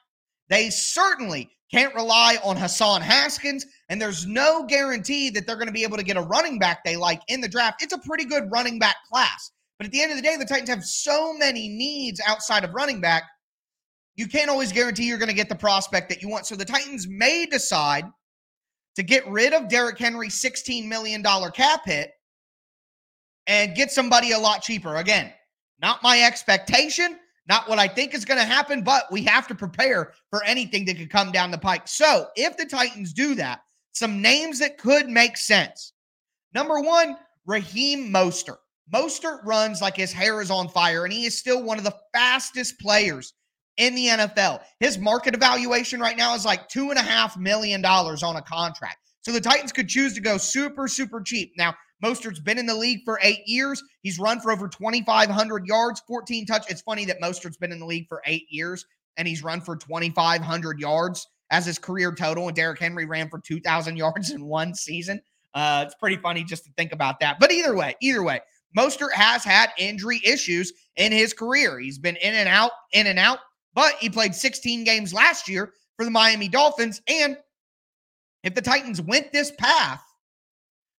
they 0.48 0.70
certainly 0.70 1.50
can't 1.76 1.94
rely 1.94 2.38
on 2.42 2.56
Hassan 2.56 3.02
Haskins. 3.02 3.66
And 3.90 4.02
there's 4.02 4.26
no 4.26 4.66
guarantee 4.66 5.30
that 5.32 5.46
they're 5.46 5.58
going 5.58 5.68
to 5.68 5.74
be 5.74 5.84
able 5.84 5.98
to 5.98 6.04
get 6.04 6.16
a 6.16 6.22
running 6.22 6.58
back 6.58 6.86
they 6.86 6.96
like 6.96 7.22
in 7.28 7.42
the 7.42 7.50
draft. 7.50 7.84
It's 7.84 7.92
a 7.92 7.98
pretty 7.98 8.24
good 8.24 8.50
running 8.50 8.80
back 8.80 8.96
class. 9.12 9.52
But 9.78 9.86
at 9.86 9.92
the 9.92 10.02
end 10.02 10.12
of 10.12 10.18
the 10.18 10.24
day, 10.24 10.38
the 10.38 10.46
Titans 10.46 10.70
have 10.70 10.86
so 10.86 11.34
many 11.34 11.68
needs 11.68 12.22
outside 12.26 12.64
of 12.64 12.74
running 12.74 13.02
back. 13.02 13.24
You 14.16 14.28
can't 14.28 14.50
always 14.50 14.72
guarantee 14.72 15.04
you're 15.04 15.18
going 15.18 15.28
to 15.28 15.36
get 15.36 15.50
the 15.50 15.56
prospect 15.56 16.08
that 16.10 16.22
you 16.22 16.30
want. 16.30 16.46
So 16.46 16.56
the 16.56 16.64
Titans 16.64 17.08
may 17.10 17.46
decide 17.46 18.06
to 18.96 19.04
get 19.04 19.28
rid 19.28 19.52
of 19.52 19.68
Derrick 19.68 19.98
Henry's 19.98 20.42
$16 20.42 20.88
million 20.88 21.22
cap 21.22 21.82
hit 21.84 22.12
and 23.48 23.76
get 23.76 23.92
somebody 23.92 24.32
a 24.32 24.40
lot 24.40 24.62
cheaper. 24.62 24.96
Again, 24.96 25.30
not 25.82 26.02
my 26.02 26.22
expectation, 26.22 27.20
not 27.48 27.70
what 27.70 27.80
I 27.80 27.88
think 27.88 28.14
is 28.14 28.26
going 28.26 28.40
to 28.40 28.46
happen, 28.46 28.82
but 28.82 29.12
we 29.12 29.24
have 29.24 29.48
to 29.48 29.56
prepare 29.56 30.14
for 30.30 30.44
anything 30.44 30.86
that 30.86 30.98
could 30.98 31.10
come 31.10 31.32
down 31.32 31.52
the 31.52 31.58
pike. 31.58 31.88
So 31.88 32.28
if 32.36 32.58
the 32.58 32.66
Titans 32.66 33.14
do 33.14 33.36
that, 33.36 33.62
some 33.92 34.22
names 34.22 34.60
that 34.60 34.78
could 34.78 35.08
make 35.08 35.38
sense. 35.38 35.94
Number 36.54 36.80
one, 36.82 37.18
Raheem 37.46 38.12
Mostert. 38.12 38.58
Mostert 38.94 39.44
runs 39.44 39.82
like 39.82 39.96
his 39.96 40.14
hair 40.14 40.42
is 40.42 40.52
on 40.52 40.70
fire, 40.70 41.06
and 41.06 41.14
he 41.14 41.26
is 41.26 41.38
still 41.38 41.64
one 41.64 41.78
of 41.78 41.84
the 41.84 41.96
fastest 42.14 42.80
players 42.80 43.34
in 43.78 43.96
the 43.96 44.08
NFL. 44.08 44.62
His 44.80 44.98
market 44.98 45.34
evaluation 45.34 46.00
right 46.00 46.18
now 46.18 46.36
is 46.36 46.46
like 46.46 46.68
two 46.70 46.90
and 46.90 47.00
a 47.00 47.04
half 47.04 47.38
million 47.38 47.82
dollars 47.82 48.24
on 48.24 48.36
a 48.36 48.42
contract. 48.42 48.98
So 49.22 49.32
the 49.32 49.42
Titans 49.42 49.72
could 49.72 49.90
choose 49.90 50.14
to 50.14 50.22
go 50.22 50.38
super, 50.38 50.88
super 50.88 51.20
cheap. 51.22 51.54
Now, 51.58 51.76
Mostert's 52.06 52.40
been 52.40 52.60
in 52.60 52.68
the 52.68 52.76
league 52.76 53.02
for 53.04 53.20
eight 53.24 53.48
years. 53.48 53.82
He's 54.04 54.20
run 54.20 54.40
for 54.40 54.52
over 54.52 54.68
2,500 54.68 55.66
yards, 55.66 56.04
14 56.08 56.46
touch. 56.46 56.70
It's 56.70 56.82
funny 56.82 57.04
that 57.06 57.20
Mostert's 57.20 57.58
been 57.58 57.72
in 57.72 57.80
the 57.80 57.86
league 57.86 58.08
for 58.08 58.22
eight 58.26 58.46
years 58.50 58.86
and 59.18 59.28
he's 59.28 59.44
run 59.44 59.60
for 59.60 59.76
2,500 59.76 60.80
yards 60.80 61.28
as 61.50 61.66
his 61.66 61.80
career 61.80 62.14
total. 62.14 62.48
And 62.48 62.56
Derrick 62.56 62.80
Henry 62.80 63.06
ran 63.06 63.30
for 63.30 63.40
2,000 63.40 63.98
yards 63.98 64.30
in 64.30 64.46
one 64.46 64.76
season. 64.76 65.20
Uh, 65.56 65.84
it's 65.86 65.96
pretty 65.96 66.18
funny 66.18 66.44
just 66.44 66.66
to 66.66 66.72
think 66.78 66.92
about 66.92 67.20
that. 67.22 67.40
But 67.40 67.52
either 67.52 67.76
way, 67.76 67.96
either 68.02 68.22
way, 68.22 68.42
Mostert 68.78 69.14
has 69.14 69.44
had 69.44 69.72
injury 69.80 70.22
issues 70.24 70.74
in 70.98 71.12
his 71.12 71.34
career. 71.34 71.80
He's 71.80 71.98
been 71.98 72.18
in 72.18 72.36
and 72.36 72.50
out, 72.50 72.72
in 72.92 73.08
and 73.08 73.18
out, 73.18 73.40
but 73.74 73.94
he 73.96 74.10
played 74.10 74.36
16 74.36 74.84
games 74.84 75.14
last 75.14 75.48
year 75.48 75.72
for 75.96 76.04
the 76.04 76.12
Miami 76.12 76.50
Dolphins. 76.50 77.02
And 77.08 77.38
if 78.44 78.54
the 78.54 78.62
Titans 78.62 79.02
went 79.02 79.32
this 79.32 79.52
path, 79.58 80.04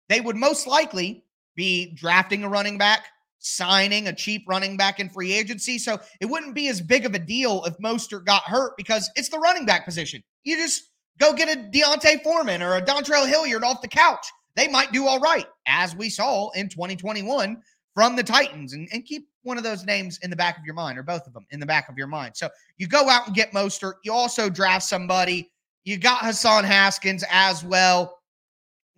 they 0.08 0.20
would 0.20 0.36
most 0.36 0.66
likely 0.66 1.24
be 1.54 1.92
drafting 1.94 2.44
a 2.44 2.48
running 2.48 2.78
back, 2.78 3.06
signing 3.38 4.08
a 4.08 4.12
cheap 4.12 4.44
running 4.46 4.76
back 4.76 5.00
in 5.00 5.08
free 5.08 5.32
agency. 5.32 5.78
So 5.78 5.98
it 6.20 6.26
wouldn't 6.26 6.54
be 6.54 6.68
as 6.68 6.80
big 6.80 7.06
of 7.06 7.14
a 7.14 7.18
deal 7.18 7.64
if 7.64 7.76
Mostert 7.78 8.24
got 8.24 8.42
hurt 8.42 8.76
because 8.76 9.10
it's 9.16 9.28
the 9.28 9.38
running 9.38 9.66
back 9.66 9.84
position. 9.84 10.22
You 10.44 10.56
just 10.56 10.90
go 11.18 11.32
get 11.32 11.48
a 11.48 11.62
D'Onta 11.70 12.22
Foreman 12.22 12.62
or 12.62 12.76
a 12.76 12.82
Dontrell 12.82 13.26
Hilliard 13.26 13.64
off 13.64 13.82
the 13.82 13.88
couch 13.88 14.26
they 14.56 14.68
might 14.68 14.90
do 14.90 15.06
all 15.06 15.20
right, 15.20 15.46
as 15.66 15.94
we 15.94 16.08
saw 16.08 16.50
in 16.52 16.68
2021 16.68 17.62
from 17.94 18.16
the 18.16 18.22
Titans. 18.22 18.72
And, 18.72 18.88
and 18.90 19.04
keep 19.04 19.28
one 19.42 19.58
of 19.58 19.64
those 19.64 19.84
names 19.84 20.18
in 20.22 20.30
the 20.30 20.36
back 20.36 20.58
of 20.58 20.64
your 20.64 20.74
mind, 20.74 20.98
or 20.98 21.02
both 21.02 21.26
of 21.26 21.34
them 21.34 21.46
in 21.50 21.60
the 21.60 21.66
back 21.66 21.88
of 21.88 21.96
your 21.96 22.06
mind. 22.06 22.36
So 22.36 22.48
you 22.78 22.88
go 22.88 23.08
out 23.08 23.26
and 23.26 23.36
get 23.36 23.52
Mostert. 23.52 23.94
You 24.02 24.12
also 24.12 24.48
draft 24.48 24.84
somebody. 24.84 25.52
You 25.84 25.98
got 25.98 26.24
Hassan 26.24 26.64
Haskins 26.64 27.22
as 27.30 27.64
well. 27.64 28.15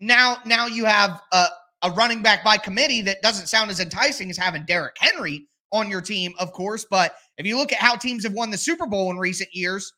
Now, 0.01 0.39
now 0.45 0.67
you 0.67 0.85
have 0.85 1.21
a, 1.33 1.47
a 1.83 1.91
running 1.93 2.23
back 2.23 2.45
by 2.45 2.57
committee 2.57 3.03
that 3.03 3.23
doesn't 3.23 3.49
sound 3.49 3.71
as 3.71 3.81
enticing 3.81 4.31
as 4.31 4.37
having 4.37 4.65
Derrick 4.65 4.97
Henry 4.99 5.47
on 5.73 5.91
your 5.91 6.01
team, 6.01 6.33
of 6.39 6.53
course. 6.53 6.87
But 6.89 7.15
if 7.37 7.47
you 7.47 7.57
look 7.57 7.73
at 7.73 7.79
how 7.79 7.97
teams 7.97 8.25
have 8.25 8.33
won 8.33 8.51
the 8.51 8.59
Super 8.59 8.87
Bowl 8.87 9.11
in 9.11 9.19
recent 9.19 9.51
years, 9.53 9.93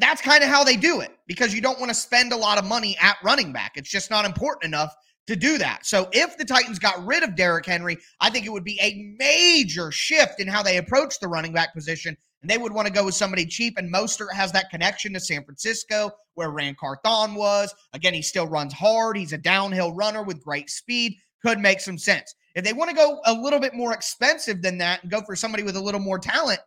that's 0.00 0.20
kind 0.20 0.42
of 0.42 0.48
how 0.48 0.64
they 0.64 0.76
do 0.76 1.00
it 1.00 1.10
because 1.26 1.54
you 1.54 1.60
don't 1.60 1.78
want 1.78 1.90
to 1.90 1.94
spend 1.94 2.32
a 2.32 2.36
lot 2.36 2.58
of 2.58 2.64
money 2.64 2.96
at 3.00 3.16
running 3.22 3.52
back. 3.52 3.72
It's 3.76 3.90
just 3.90 4.10
not 4.10 4.24
important 4.24 4.64
enough 4.64 4.94
to 5.28 5.36
do 5.36 5.58
that. 5.58 5.86
So 5.86 6.08
if 6.12 6.36
the 6.36 6.44
Titans 6.44 6.78
got 6.78 7.04
rid 7.06 7.22
of 7.22 7.36
Derrick 7.36 7.66
Henry, 7.66 7.98
I 8.20 8.30
think 8.30 8.46
it 8.46 8.50
would 8.50 8.64
be 8.64 8.80
a 8.80 9.14
major 9.18 9.92
shift 9.92 10.40
in 10.40 10.48
how 10.48 10.62
they 10.62 10.78
approach 10.78 11.20
the 11.20 11.28
running 11.28 11.52
back 11.52 11.74
position. 11.74 12.16
And 12.42 12.50
they 12.50 12.58
would 12.58 12.72
want 12.72 12.86
to 12.86 12.92
go 12.92 13.04
with 13.04 13.14
somebody 13.14 13.46
cheap. 13.46 13.74
And 13.78 13.92
Mostert 13.92 14.32
has 14.32 14.52
that 14.52 14.70
connection 14.70 15.12
to 15.14 15.20
San 15.20 15.44
Francisco, 15.44 16.10
where 16.34 16.50
Ran 16.50 16.76
Carthon 16.76 17.34
was. 17.34 17.74
Again, 17.92 18.14
he 18.14 18.22
still 18.22 18.46
runs 18.46 18.72
hard. 18.72 19.16
He's 19.16 19.32
a 19.32 19.38
downhill 19.38 19.92
runner 19.92 20.22
with 20.22 20.42
great 20.42 20.70
speed. 20.70 21.14
Could 21.44 21.58
make 21.58 21.80
some 21.80 21.98
sense. 21.98 22.34
If 22.54 22.64
they 22.64 22.72
want 22.72 22.90
to 22.90 22.96
go 22.96 23.20
a 23.26 23.32
little 23.32 23.60
bit 23.60 23.74
more 23.74 23.92
expensive 23.92 24.62
than 24.62 24.78
that 24.78 25.02
and 25.02 25.10
go 25.10 25.22
for 25.22 25.36
somebody 25.36 25.62
with 25.62 25.76
a 25.76 25.80
little 25.80 26.00
more 26.00 26.18
talent, 26.18 26.60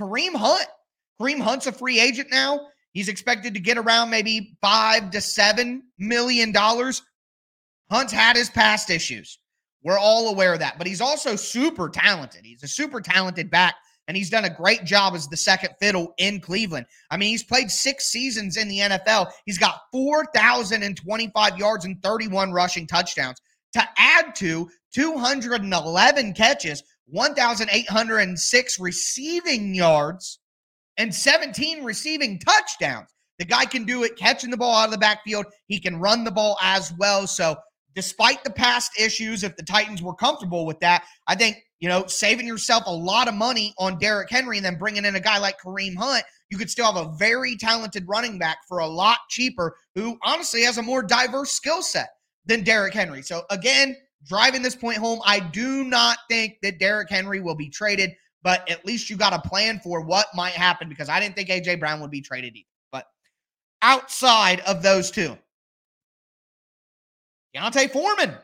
Kareem 0.00 0.34
Hunt 0.34 0.66
Kareem 1.20 1.40
Hunt's 1.40 1.66
a 1.66 1.72
free 1.72 2.00
agent 2.00 2.28
now. 2.30 2.60
He's 2.92 3.08
expected 3.08 3.54
to 3.54 3.60
get 3.60 3.78
around 3.78 4.10
maybe 4.10 4.56
five 4.60 5.10
to 5.10 5.20
seven 5.20 5.82
million 5.98 6.52
dollars. 6.52 7.02
Hunt's 7.90 8.12
had 8.12 8.36
his 8.36 8.50
past 8.50 8.90
issues. 8.90 9.38
We're 9.82 9.98
all 9.98 10.28
aware 10.28 10.52
of 10.52 10.60
that, 10.60 10.78
but 10.78 10.86
he's 10.86 11.00
also 11.00 11.36
super 11.36 11.88
talented. 11.88 12.44
He's 12.44 12.62
a 12.62 12.68
super 12.68 13.00
talented 13.00 13.50
back, 13.50 13.76
and 14.08 14.16
he's 14.16 14.30
done 14.30 14.46
a 14.46 14.50
great 14.50 14.84
job 14.84 15.14
as 15.14 15.28
the 15.28 15.36
second 15.36 15.74
fiddle 15.78 16.14
in 16.16 16.40
Cleveland. 16.40 16.86
I 17.10 17.18
mean, 17.18 17.28
he's 17.28 17.44
played 17.44 17.70
six 17.70 18.06
seasons 18.06 18.56
in 18.56 18.66
the 18.66 18.78
NFL. 18.78 19.30
He's 19.44 19.58
got 19.58 19.82
4,025 19.92 21.58
yards 21.58 21.84
and 21.84 22.02
31 22.02 22.50
rushing 22.50 22.86
touchdowns 22.86 23.38
to 23.74 23.86
add 23.98 24.34
to 24.36 24.68
211 24.94 26.32
catches, 26.32 26.82
1,806 27.06 28.80
receiving 28.80 29.74
yards 29.74 30.40
and 30.96 31.14
17 31.14 31.84
receiving 31.84 32.38
touchdowns. 32.38 33.14
The 33.38 33.44
guy 33.44 33.66
can 33.66 33.84
do 33.84 34.02
it 34.04 34.16
catching 34.16 34.50
the 34.50 34.56
ball 34.56 34.74
out 34.74 34.86
of 34.86 34.90
the 34.90 34.98
backfield. 34.98 35.46
He 35.66 35.78
can 35.78 36.00
run 36.00 36.24
the 36.24 36.30
ball 36.30 36.58
as 36.62 36.92
well. 36.98 37.26
So, 37.26 37.56
despite 37.94 38.42
the 38.42 38.50
past 38.50 38.98
issues, 38.98 39.44
if 39.44 39.56
the 39.56 39.62
Titans 39.62 40.02
were 40.02 40.14
comfortable 40.14 40.66
with 40.66 40.80
that, 40.80 41.04
I 41.26 41.34
think, 41.34 41.56
you 41.80 41.88
know, 41.88 42.06
saving 42.06 42.46
yourself 42.46 42.84
a 42.86 42.94
lot 42.94 43.28
of 43.28 43.34
money 43.34 43.74
on 43.78 43.98
Derrick 43.98 44.30
Henry 44.30 44.56
and 44.56 44.66
then 44.66 44.78
bringing 44.78 45.04
in 45.04 45.16
a 45.16 45.20
guy 45.20 45.38
like 45.38 45.60
Kareem 45.60 45.96
Hunt, 45.96 46.24
you 46.50 46.58
could 46.58 46.70
still 46.70 46.92
have 46.92 47.06
a 47.06 47.12
very 47.16 47.56
talented 47.56 48.04
running 48.08 48.38
back 48.38 48.58
for 48.66 48.78
a 48.78 48.86
lot 48.86 49.18
cheaper 49.28 49.76
who 49.94 50.18
honestly 50.22 50.62
has 50.62 50.78
a 50.78 50.82
more 50.82 51.02
diverse 51.02 51.52
skill 51.52 51.82
set 51.82 52.10
than 52.46 52.64
Derrick 52.64 52.94
Henry. 52.94 53.22
So, 53.22 53.42
again, 53.50 53.96
driving 54.26 54.62
this 54.62 54.74
point 54.74 54.98
home, 54.98 55.20
I 55.24 55.40
do 55.40 55.84
not 55.84 56.18
think 56.28 56.56
that 56.62 56.78
Derrick 56.78 57.10
Henry 57.10 57.40
will 57.40 57.54
be 57.54 57.68
traded 57.68 58.12
but 58.42 58.68
at 58.70 58.86
least 58.86 59.10
you 59.10 59.16
got 59.16 59.32
a 59.32 59.48
plan 59.48 59.80
for 59.80 60.00
what 60.00 60.26
might 60.34 60.52
happen 60.52 60.88
because 60.88 61.08
I 61.08 61.20
didn't 61.20 61.36
think 61.36 61.48
AJ 61.48 61.80
Brown 61.80 62.00
would 62.00 62.10
be 62.10 62.20
traded 62.20 62.56
either. 62.56 62.66
But 62.92 63.06
outside 63.82 64.60
of 64.60 64.82
those 64.82 65.10
two, 65.10 65.36
D'Onta 67.54 67.90
Foreman. 67.90 68.34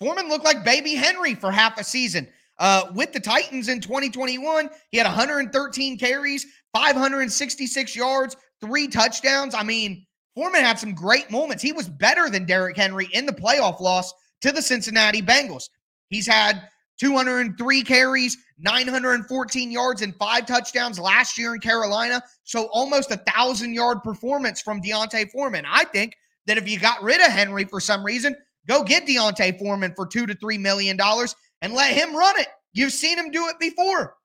Foreman 0.00 0.28
looked 0.28 0.44
like 0.44 0.64
baby 0.64 0.94
Henry 0.94 1.34
for 1.34 1.52
half 1.52 1.78
a 1.78 1.84
season. 1.84 2.26
Uh, 2.58 2.84
with 2.94 3.12
the 3.12 3.20
Titans 3.20 3.68
in 3.68 3.80
2021, 3.80 4.68
he 4.90 4.98
had 4.98 5.06
113 5.06 5.98
carries, 5.98 6.46
566 6.72 7.96
yards, 7.96 8.36
three 8.60 8.86
touchdowns. 8.86 9.54
I 9.54 9.62
mean, 9.62 10.06
Foreman 10.34 10.62
had 10.62 10.78
some 10.78 10.94
great 10.94 11.30
moments. 11.30 11.62
He 11.62 11.72
was 11.72 11.88
better 11.88 12.30
than 12.30 12.44
Derrick 12.44 12.76
Henry 12.76 13.08
in 13.12 13.26
the 13.26 13.32
playoff 13.32 13.80
loss 13.80 14.12
to 14.42 14.52
the 14.52 14.62
Cincinnati 14.62 15.22
Bengals. 15.22 15.68
He's 16.08 16.26
had 16.26 16.68
203 17.00 17.82
carries, 17.82 18.36
914 18.58 19.70
yards, 19.70 20.02
and 20.02 20.14
five 20.16 20.46
touchdowns 20.46 20.98
last 20.98 21.38
year 21.38 21.54
in 21.54 21.60
Carolina. 21.60 22.22
So 22.44 22.68
almost 22.72 23.10
a 23.10 23.16
thousand 23.16 23.74
yard 23.74 24.02
performance 24.02 24.60
from 24.60 24.80
D'Onta 24.80 25.30
Foreman. 25.30 25.64
I 25.68 25.84
think 25.84 26.14
that 26.46 26.58
if 26.58 26.68
you 26.68 26.78
got 26.78 27.02
rid 27.02 27.20
of 27.20 27.32
Henry 27.32 27.64
for 27.64 27.80
some 27.80 28.04
reason, 28.04 28.36
go 28.68 28.84
get 28.84 29.06
D'Onta 29.06 29.58
Foreman 29.58 29.92
for 29.96 30.06
two 30.06 30.26
to 30.26 30.34
three 30.34 30.58
million 30.58 30.96
dollars 30.96 31.34
and 31.62 31.72
let 31.72 31.92
him 31.92 32.14
run 32.14 32.38
it. 32.38 32.48
You've 32.72 32.92
seen 32.92 33.18
him 33.18 33.30
do 33.30 33.48
it 33.48 33.58
before. 33.58 34.16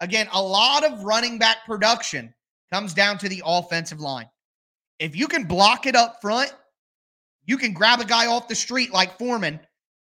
again, 0.00 0.26
a 0.32 0.42
lot 0.42 0.84
of 0.84 1.04
running 1.04 1.38
back 1.38 1.58
production 1.64 2.34
comes 2.72 2.94
down 2.94 3.18
to 3.18 3.28
the 3.28 3.42
offensive 3.44 4.00
line. 4.00 4.28
If 4.98 5.14
you 5.14 5.28
can 5.28 5.44
block 5.44 5.86
it 5.86 5.94
up 5.94 6.20
front, 6.20 6.52
you 7.44 7.56
can 7.56 7.72
grab 7.72 8.00
a 8.00 8.04
guy 8.04 8.26
off 8.26 8.48
the 8.48 8.54
street 8.54 8.92
like 8.92 9.18
Foreman 9.18 9.60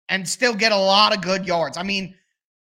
and 0.09 0.29
still 0.29 0.55
get 0.55 0.73
a 0.73 0.77
lot 0.77 1.15
of 1.15 1.23
good 1.23 1.47
yards. 1.47 1.77
I 1.77 1.83
mean, 1.83 2.15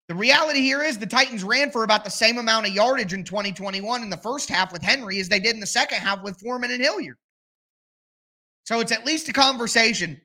the 0.07 0.15
reality 0.15 0.61
here 0.61 0.83
is 0.83 0.97
the 0.97 1.07
Titans 1.07 1.43
ran 1.43 1.71
for 1.71 1.83
about 1.83 2.03
the 2.03 2.11
same 2.11 2.37
amount 2.37 2.67
of 2.67 2.73
yardage 2.73 3.13
in 3.13 3.23
2021 3.23 4.03
in 4.03 4.09
the 4.09 4.17
first 4.17 4.49
half 4.49 4.71
with 4.71 4.83
Henry 4.83 5.19
as 5.19 5.29
they 5.29 5.39
did 5.39 5.55
in 5.55 5.59
the 5.59 5.65
second 5.65 5.99
half 5.99 6.21
with 6.21 6.39
Foreman 6.39 6.71
and 6.71 6.81
Hilliard. 6.81 7.17
So 8.65 8.79
it's 8.79 8.91
at 8.91 9.05
least 9.05 9.29
a 9.29 9.33
conversation 9.33 10.19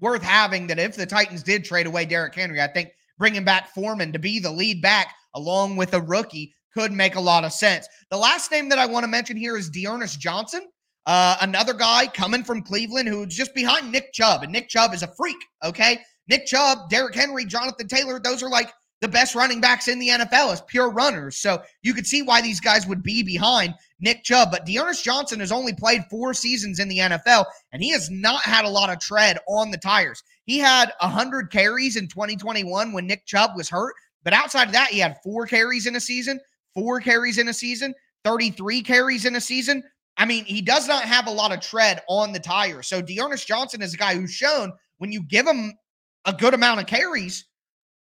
worth 0.00 0.22
having 0.22 0.66
that 0.68 0.78
if 0.78 0.96
the 0.96 1.06
Titans 1.06 1.42
did 1.42 1.64
trade 1.64 1.86
away 1.86 2.04
Derrick 2.04 2.34
Henry, 2.34 2.60
I 2.60 2.66
think 2.66 2.90
bringing 3.18 3.44
back 3.44 3.74
Foreman 3.74 4.12
to 4.12 4.18
be 4.18 4.38
the 4.38 4.50
lead 4.50 4.82
back 4.82 5.14
along 5.34 5.76
with 5.76 5.94
a 5.94 6.00
rookie 6.00 6.54
could 6.72 6.92
make 6.92 7.14
a 7.14 7.20
lot 7.20 7.44
of 7.44 7.52
sense. 7.52 7.88
The 8.10 8.16
last 8.16 8.50
name 8.50 8.68
that 8.68 8.78
I 8.78 8.86
want 8.86 9.04
to 9.04 9.08
mention 9.08 9.36
here 9.36 9.56
is 9.56 9.70
D'Ernest 9.70 10.20
Johnson. 10.20 10.62
Uh, 11.06 11.36
another 11.40 11.74
guy 11.74 12.06
coming 12.06 12.42
from 12.42 12.62
Cleveland 12.62 13.08
who's 13.08 13.34
just 13.34 13.54
behind 13.54 13.92
Nick 13.92 14.12
Chubb, 14.12 14.42
and 14.42 14.52
Nick 14.52 14.68
Chubb 14.68 14.94
is 14.94 15.02
a 15.02 15.14
freak. 15.16 15.36
Okay, 15.62 16.00
Nick 16.28 16.46
Chubb, 16.46 16.88
Derrick 16.88 17.14
Henry, 17.14 17.44
Jonathan 17.44 17.86
Taylor, 17.86 18.18
those 18.18 18.42
are 18.42 18.48
like 18.48 18.72
the 19.04 19.08
best 19.08 19.34
running 19.34 19.60
backs 19.60 19.86
in 19.86 19.98
the 19.98 20.08
NFL 20.08 20.50
as 20.50 20.62
pure 20.62 20.90
runners. 20.90 21.36
So 21.36 21.62
you 21.82 21.92
could 21.92 22.06
see 22.06 22.22
why 22.22 22.40
these 22.40 22.58
guys 22.58 22.86
would 22.86 23.02
be 23.02 23.22
behind 23.22 23.74
Nick 24.00 24.24
Chubb. 24.24 24.50
But 24.50 24.64
D'Ernest 24.64 25.04
Johnson 25.04 25.40
has 25.40 25.52
only 25.52 25.74
played 25.74 26.06
four 26.10 26.32
seasons 26.32 26.78
in 26.78 26.88
the 26.88 26.98
NFL, 26.98 27.44
and 27.70 27.82
he 27.82 27.90
has 27.90 28.08
not 28.10 28.40
had 28.42 28.64
a 28.64 28.70
lot 28.70 28.88
of 28.88 29.00
tread 29.00 29.38
on 29.46 29.70
the 29.70 29.76
tires. 29.76 30.22
He 30.46 30.58
had 30.58 30.90
100 31.00 31.50
carries 31.50 31.96
in 31.96 32.08
2021 32.08 32.92
when 32.92 33.06
Nick 33.06 33.26
Chubb 33.26 33.50
was 33.56 33.68
hurt. 33.68 33.94
But 34.22 34.32
outside 34.32 34.68
of 34.68 34.72
that, 34.72 34.88
he 34.88 35.00
had 35.00 35.18
four 35.22 35.46
carries 35.46 35.86
in 35.86 35.96
a 35.96 36.00
season, 36.00 36.40
four 36.72 36.98
carries 37.00 37.36
in 37.36 37.48
a 37.48 37.52
season, 37.52 37.94
33 38.24 38.80
carries 38.80 39.26
in 39.26 39.36
a 39.36 39.40
season. 39.40 39.82
I 40.16 40.24
mean, 40.24 40.46
he 40.46 40.62
does 40.62 40.88
not 40.88 41.04
have 41.04 41.26
a 41.26 41.30
lot 41.30 41.52
of 41.52 41.60
tread 41.60 42.00
on 42.08 42.32
the 42.32 42.40
tire. 42.40 42.82
So 42.82 43.02
D'Ernest 43.02 43.46
Johnson 43.46 43.82
is 43.82 43.92
a 43.92 43.98
guy 43.98 44.14
who's 44.14 44.32
shown 44.32 44.72
when 44.96 45.12
you 45.12 45.22
give 45.22 45.46
him 45.46 45.74
a 46.24 46.32
good 46.32 46.54
amount 46.54 46.80
of 46.80 46.86
carries, 46.86 47.44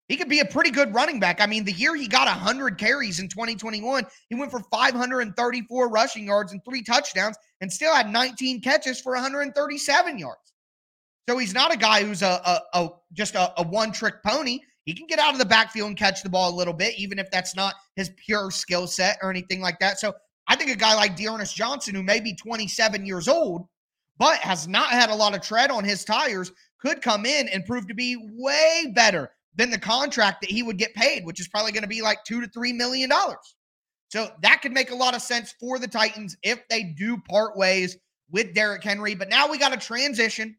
he 0.09 0.16
could 0.16 0.28
be 0.28 0.40
a 0.40 0.44
pretty 0.44 0.71
good 0.71 0.94
running 0.94 1.21
back. 1.21 1.40
I 1.40 1.47
mean, 1.47 1.64
the 1.64 1.73
year 1.73 1.94
he 1.94 2.06
got 2.06 2.26
100 2.26 2.76
carries 2.76 3.21
in 3.21 3.28
2021, 3.28 4.06
he 4.28 4.35
went 4.35 4.50
for 4.50 4.61
534 4.71 5.88
rushing 5.88 6.26
yards 6.26 6.52
and 6.52 6.64
three 6.64 6.82
touchdowns 6.82 7.37
and 7.61 7.73
still 7.73 7.94
had 7.94 8.11
19 8.11 8.61
catches 8.61 9.00
for 9.00 9.12
137 9.12 10.18
yards. 10.18 10.52
So 11.28 11.38
he's 11.38 11.54
not 11.54 11.73
a 11.73 11.78
guy 11.78 12.02
who's 12.02 12.23
a, 12.23 12.40
a, 12.44 12.61
a 12.75 12.88
just 13.12 13.37
a, 13.37 13.59
a 13.61 13.66
one 13.66 13.92
trick 13.92 14.16
pony. 14.25 14.59
He 14.85 14.94
can 14.94 15.06
get 15.06 15.21
out 15.21 15.32
of 15.32 15.38
the 15.38 15.44
backfield 15.44 15.88
and 15.88 15.97
catch 15.97 16.23
the 16.23 16.28
ball 16.28 16.52
a 16.52 16.56
little 16.56 16.75
bit, 16.75 16.99
even 16.99 17.21
if 17.21 17.30
that's 17.30 17.54
not 17.54 17.75
his 17.94 18.11
pure 18.16 18.50
skill 18.50 18.88
set 18.88 19.18
or 19.23 19.30
anything 19.30 19.61
like 19.61 19.78
that. 19.78 20.00
So 20.00 20.12
I 20.49 20.56
think 20.56 20.71
a 20.71 20.76
guy 20.76 20.94
like 20.94 21.16
D'Ernest 21.16 21.54
Johnson, 21.54 21.94
who 21.94 22.02
may 22.02 22.18
be 22.18 22.35
27 22.35 23.06
years 23.06 23.28
old, 23.28 23.68
but 24.18 24.38
has 24.38 24.66
not 24.66 24.90
had 24.90 25.11
a 25.11 25.14
lot 25.14 25.35
of 25.35 25.40
tread 25.40 25.71
on 25.71 25.85
his 25.85 26.04
tires, 26.04 26.50
could 26.80 27.00
come 27.00 27.25
in 27.25 27.47
and 27.49 27.64
prove 27.64 27.87
to 27.87 27.94
be 27.94 28.16
way 28.35 28.92
better 28.94 29.30
than 29.54 29.71
the 29.71 29.78
contract 29.78 30.40
that 30.40 30.50
he 30.50 30.62
would 30.62 30.78
get 30.78 30.94
paid, 30.94 31.25
which 31.25 31.40
is 31.40 31.49
probably 31.49 31.73
going 31.73 31.82
to 31.82 31.88
be 31.88 32.02
like 32.02 32.25
two 32.25 32.40
to 32.40 32.49
three 32.49 32.73
million 32.73 33.11
dollars. 33.11 33.56
So 34.09 34.30
that 34.42 34.61
could 34.62 34.73
make 34.73 34.90
a 34.90 34.94
lot 34.94 35.14
of 35.14 35.23
sense 35.23 35.54
for 35.59 35.78
the 35.78 35.88
Titans 35.88 36.37
if 36.42 36.61
they 36.68 36.82
do 36.82 37.18
part 37.28 37.56
ways 37.56 37.97
with 38.30 38.54
Derrick 38.54 38.85
Henry. 38.85 39.14
But 39.14 39.30
now 39.30 39.50
we 39.50 39.59
got 39.59 39.73
to 39.73 39.78
transition 39.78 40.56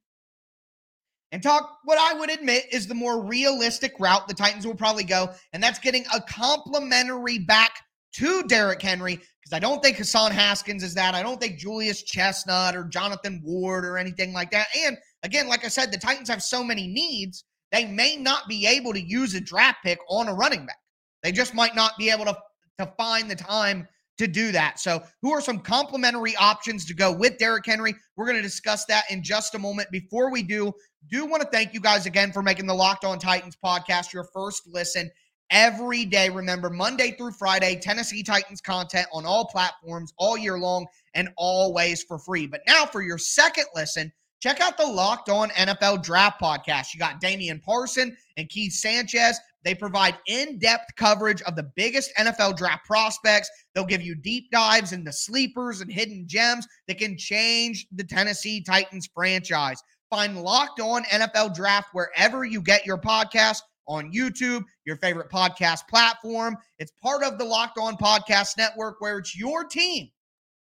and 1.31 1.41
talk 1.41 1.79
what 1.83 1.97
I 1.97 2.17
would 2.19 2.29
admit 2.29 2.65
is 2.71 2.87
the 2.87 2.93
more 2.93 3.25
realistic 3.25 3.93
route 3.99 4.27
the 4.27 4.35
Titans 4.35 4.67
will 4.67 4.75
probably 4.75 5.03
go, 5.03 5.29
and 5.51 5.61
that's 5.61 5.79
getting 5.79 6.05
a 6.13 6.21
complimentary 6.21 7.39
back 7.39 7.71
to 8.17 8.43
Derrick 8.43 8.81
Henry 8.81 9.15
because 9.15 9.51
I 9.51 9.59
don't 9.59 9.81
think 9.81 9.97
Hassan 9.97 10.31
Haskins 10.31 10.83
is 10.83 10.93
that. 10.93 11.15
I 11.15 11.23
don't 11.23 11.41
think 11.41 11.57
Julius 11.57 12.03
Chestnut 12.03 12.75
or 12.75 12.83
Jonathan 12.85 13.41
Ward 13.43 13.83
or 13.83 13.97
anything 13.97 14.31
like 14.31 14.51
that. 14.51 14.67
And 14.77 14.95
again, 15.23 15.47
like 15.47 15.65
I 15.65 15.69
said, 15.69 15.91
the 15.91 15.97
Titans 15.97 16.29
have 16.29 16.43
so 16.43 16.63
many 16.63 16.85
needs, 16.85 17.43
they 17.73 17.85
may 17.85 18.15
not 18.15 18.47
be 18.47 18.67
able 18.67 18.93
to 18.93 19.01
use 19.01 19.33
a 19.33 19.41
draft 19.41 19.79
pick 19.83 19.99
on 20.07 20.29
a 20.29 20.33
running 20.33 20.65
back. 20.65 20.77
They 21.23 21.31
just 21.31 21.55
might 21.55 21.75
not 21.75 21.97
be 21.97 22.11
able 22.11 22.25
to, 22.25 22.37
to 22.77 22.85
find 22.97 23.29
the 23.29 23.35
time 23.35 23.87
to 24.19 24.27
do 24.27 24.51
that. 24.51 24.79
So, 24.79 25.01
who 25.23 25.31
are 25.31 25.41
some 25.41 25.59
complementary 25.59 26.35
options 26.35 26.85
to 26.85 26.93
go 26.93 27.11
with 27.11 27.39
Derrick 27.39 27.65
Henry? 27.65 27.95
We're 28.15 28.27
going 28.27 28.37
to 28.37 28.43
discuss 28.43 28.85
that 28.85 29.05
in 29.09 29.23
just 29.23 29.55
a 29.55 29.59
moment. 29.59 29.89
Before 29.91 30.31
we 30.31 30.43
do, 30.43 30.71
do 31.09 31.25
want 31.25 31.41
to 31.41 31.49
thank 31.49 31.73
you 31.73 31.79
guys 31.79 32.05
again 32.05 32.31
for 32.31 32.43
making 32.43 32.67
the 32.67 32.75
Locked 32.75 33.05
On 33.05 33.17
Titans 33.17 33.57
podcast 33.65 34.13
your 34.13 34.25
first 34.25 34.67
listen 34.67 35.09
every 35.49 36.05
day. 36.05 36.29
Remember, 36.29 36.69
Monday 36.69 37.11
through 37.17 37.31
Friday, 37.31 37.79
Tennessee 37.81 38.21
Titans 38.21 38.61
content 38.61 39.07
on 39.11 39.25
all 39.25 39.47
platforms 39.47 40.13
all 40.17 40.37
year 40.37 40.59
long 40.59 40.85
and 41.15 41.29
always 41.37 42.03
for 42.03 42.19
free. 42.19 42.45
But 42.45 42.61
now 42.67 42.85
for 42.85 43.01
your 43.01 43.17
second 43.17 43.65
listen, 43.73 44.11
check 44.43 44.59
out 44.59 44.77
the 44.77 44.85
Locked 44.85 45.29
On 45.29 45.49
NFL 45.51 46.03
Draft 46.03 46.41
podcast. 46.41 46.93
You 46.93 46.99
got 46.99 47.21
Damian 47.21 47.61
Parson 47.61 48.17
and 48.35 48.49
Keith 48.49 48.73
Sanchez. 48.73 49.39
They 49.63 49.73
provide 49.73 50.17
in 50.27 50.59
depth 50.59 50.93
coverage 50.97 51.41
of 51.43 51.55
the 51.55 51.71
biggest 51.77 52.13
NFL 52.17 52.57
draft 52.57 52.85
prospects. 52.85 53.49
They'll 53.73 53.85
give 53.85 54.01
you 54.01 54.15
deep 54.15 54.51
dives 54.51 54.91
into 54.91 55.13
sleepers 55.13 55.79
and 55.79 55.89
hidden 55.89 56.25
gems 56.27 56.67
that 56.89 56.97
can 56.97 57.17
change 57.17 57.87
the 57.93 58.03
Tennessee 58.03 58.61
Titans 58.61 59.07
franchise. 59.15 59.81
Find 60.09 60.41
Locked 60.41 60.81
On 60.81 61.05
NFL 61.05 61.55
Draft 61.55 61.87
wherever 61.93 62.43
you 62.43 62.61
get 62.61 62.85
your 62.85 62.97
podcast 62.97 63.61
on 63.87 64.11
YouTube, 64.11 64.65
your 64.83 64.97
favorite 64.97 65.31
podcast 65.31 65.87
platform. 65.87 66.57
It's 66.79 66.91
part 67.01 67.23
of 67.23 67.37
the 67.37 67.45
Locked 67.45 67.77
On 67.77 67.95
Podcast 67.95 68.57
Network 68.57 68.97
where 68.99 69.19
it's 69.19 69.37
your 69.37 69.63
team 69.63 70.09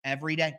every 0.05 0.37
day. 0.37 0.53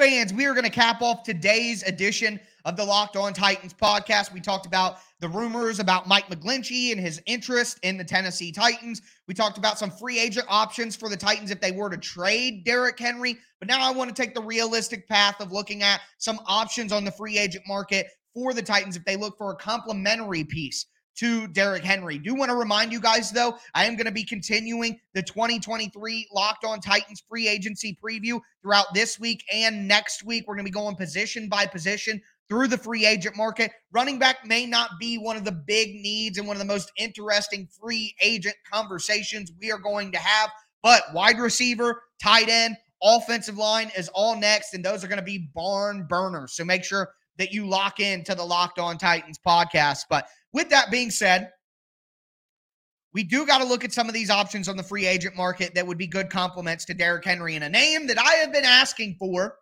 Fans, 0.00 0.32
we 0.32 0.46
are 0.46 0.54
going 0.54 0.64
to 0.64 0.70
cap 0.70 1.02
off 1.02 1.24
today's 1.24 1.82
edition 1.82 2.40
of 2.64 2.74
the 2.74 2.82
Locked 2.82 3.18
On 3.18 3.34
Titans 3.34 3.74
podcast. 3.74 4.32
We 4.32 4.40
talked 4.40 4.64
about 4.64 4.96
the 5.20 5.28
rumors 5.28 5.78
about 5.78 6.08
Mike 6.08 6.26
McGlinchey 6.28 6.90
and 6.90 6.98
his 6.98 7.20
interest 7.26 7.78
in 7.82 7.98
the 7.98 8.04
Tennessee 8.04 8.50
Titans. 8.50 9.02
We 9.28 9.34
talked 9.34 9.58
about 9.58 9.78
some 9.78 9.90
free 9.90 10.18
agent 10.18 10.46
options 10.48 10.96
for 10.96 11.10
the 11.10 11.18
Titans 11.18 11.50
if 11.50 11.60
they 11.60 11.72
were 11.72 11.90
to 11.90 11.98
trade 11.98 12.64
Derrick 12.64 12.98
Henry. 12.98 13.36
But 13.58 13.68
now 13.68 13.86
I 13.86 13.92
want 13.92 14.08
to 14.08 14.22
take 14.22 14.34
the 14.34 14.40
realistic 14.40 15.06
path 15.06 15.38
of 15.38 15.52
looking 15.52 15.82
at 15.82 16.00
some 16.16 16.40
options 16.46 16.92
on 16.92 17.04
the 17.04 17.12
free 17.12 17.36
agent 17.36 17.64
market 17.68 18.06
for 18.32 18.54
the 18.54 18.62
Titans 18.62 18.96
if 18.96 19.04
they 19.04 19.16
look 19.16 19.36
for 19.36 19.52
a 19.52 19.56
complementary 19.56 20.44
piece 20.44 20.86
to 21.20 21.46
Derrick 21.48 21.84
Henry. 21.84 22.16
Do 22.16 22.34
want 22.34 22.50
to 22.50 22.56
remind 22.56 22.92
you 22.92 22.98
guys, 22.98 23.30
though, 23.30 23.58
I 23.74 23.84
am 23.84 23.94
going 23.94 24.06
to 24.06 24.12
be 24.12 24.24
continuing 24.24 24.98
the 25.12 25.22
2023 25.22 26.28
Locked 26.32 26.64
On 26.64 26.80
Titans 26.80 27.22
free 27.28 27.46
agency 27.46 27.98
preview 28.02 28.40
throughout 28.62 28.86
this 28.94 29.20
week 29.20 29.44
and 29.52 29.86
next 29.86 30.24
week. 30.24 30.44
We're 30.48 30.54
going 30.54 30.64
to 30.64 30.70
be 30.70 30.74
going 30.74 30.96
position 30.96 31.50
by 31.50 31.66
position 31.66 32.22
through 32.48 32.68
the 32.68 32.78
free 32.78 33.04
agent 33.04 33.36
market. 33.36 33.70
Running 33.92 34.18
back 34.18 34.46
may 34.46 34.64
not 34.64 34.92
be 34.98 35.18
one 35.18 35.36
of 35.36 35.44
the 35.44 35.52
big 35.52 35.94
needs 35.94 36.38
and 36.38 36.48
one 36.48 36.56
of 36.56 36.60
the 36.60 36.64
most 36.64 36.90
interesting 36.96 37.68
free 37.78 38.14
agent 38.22 38.56
conversations 38.72 39.52
we 39.60 39.70
are 39.70 39.78
going 39.78 40.12
to 40.12 40.18
have, 40.18 40.48
but 40.82 41.02
wide 41.12 41.38
receiver, 41.38 42.02
tight 42.22 42.48
end, 42.48 42.78
offensive 43.02 43.58
line 43.58 43.90
is 43.94 44.08
all 44.14 44.40
next, 44.40 44.72
and 44.72 44.82
those 44.82 45.04
are 45.04 45.08
going 45.08 45.18
to 45.18 45.22
be 45.22 45.50
barn 45.54 46.06
burners. 46.08 46.54
So 46.54 46.64
make 46.64 46.82
sure 46.82 47.10
that 47.40 47.52
you 47.52 47.66
lock 47.66 48.00
in 48.00 48.22
to 48.24 48.34
the 48.34 48.44
Locked 48.44 48.78
On 48.78 48.98
Titans 48.98 49.38
podcast. 49.44 50.04
But 50.10 50.26
with 50.52 50.70
that 50.70 50.90
being 50.90 51.10
said, 51.10 51.50
we 53.12 53.24
do 53.24 53.46
got 53.46 53.58
to 53.58 53.64
look 53.64 53.84
at 53.84 53.92
some 53.92 54.08
of 54.08 54.14
these 54.14 54.30
options 54.30 54.68
on 54.68 54.76
the 54.76 54.82
free 54.82 55.06
agent 55.06 55.36
market 55.36 55.74
that 55.74 55.86
would 55.86 55.98
be 55.98 56.06
good 56.06 56.30
complements 56.30 56.84
to 56.86 56.94
Derrick 56.94 57.24
Henry. 57.24 57.56
And 57.56 57.64
a 57.64 57.68
name 57.68 58.06
that 58.06 58.20
I 58.20 58.34
have 58.34 58.52
been 58.52 58.64
asking 58.64 59.16
for 59.18 59.56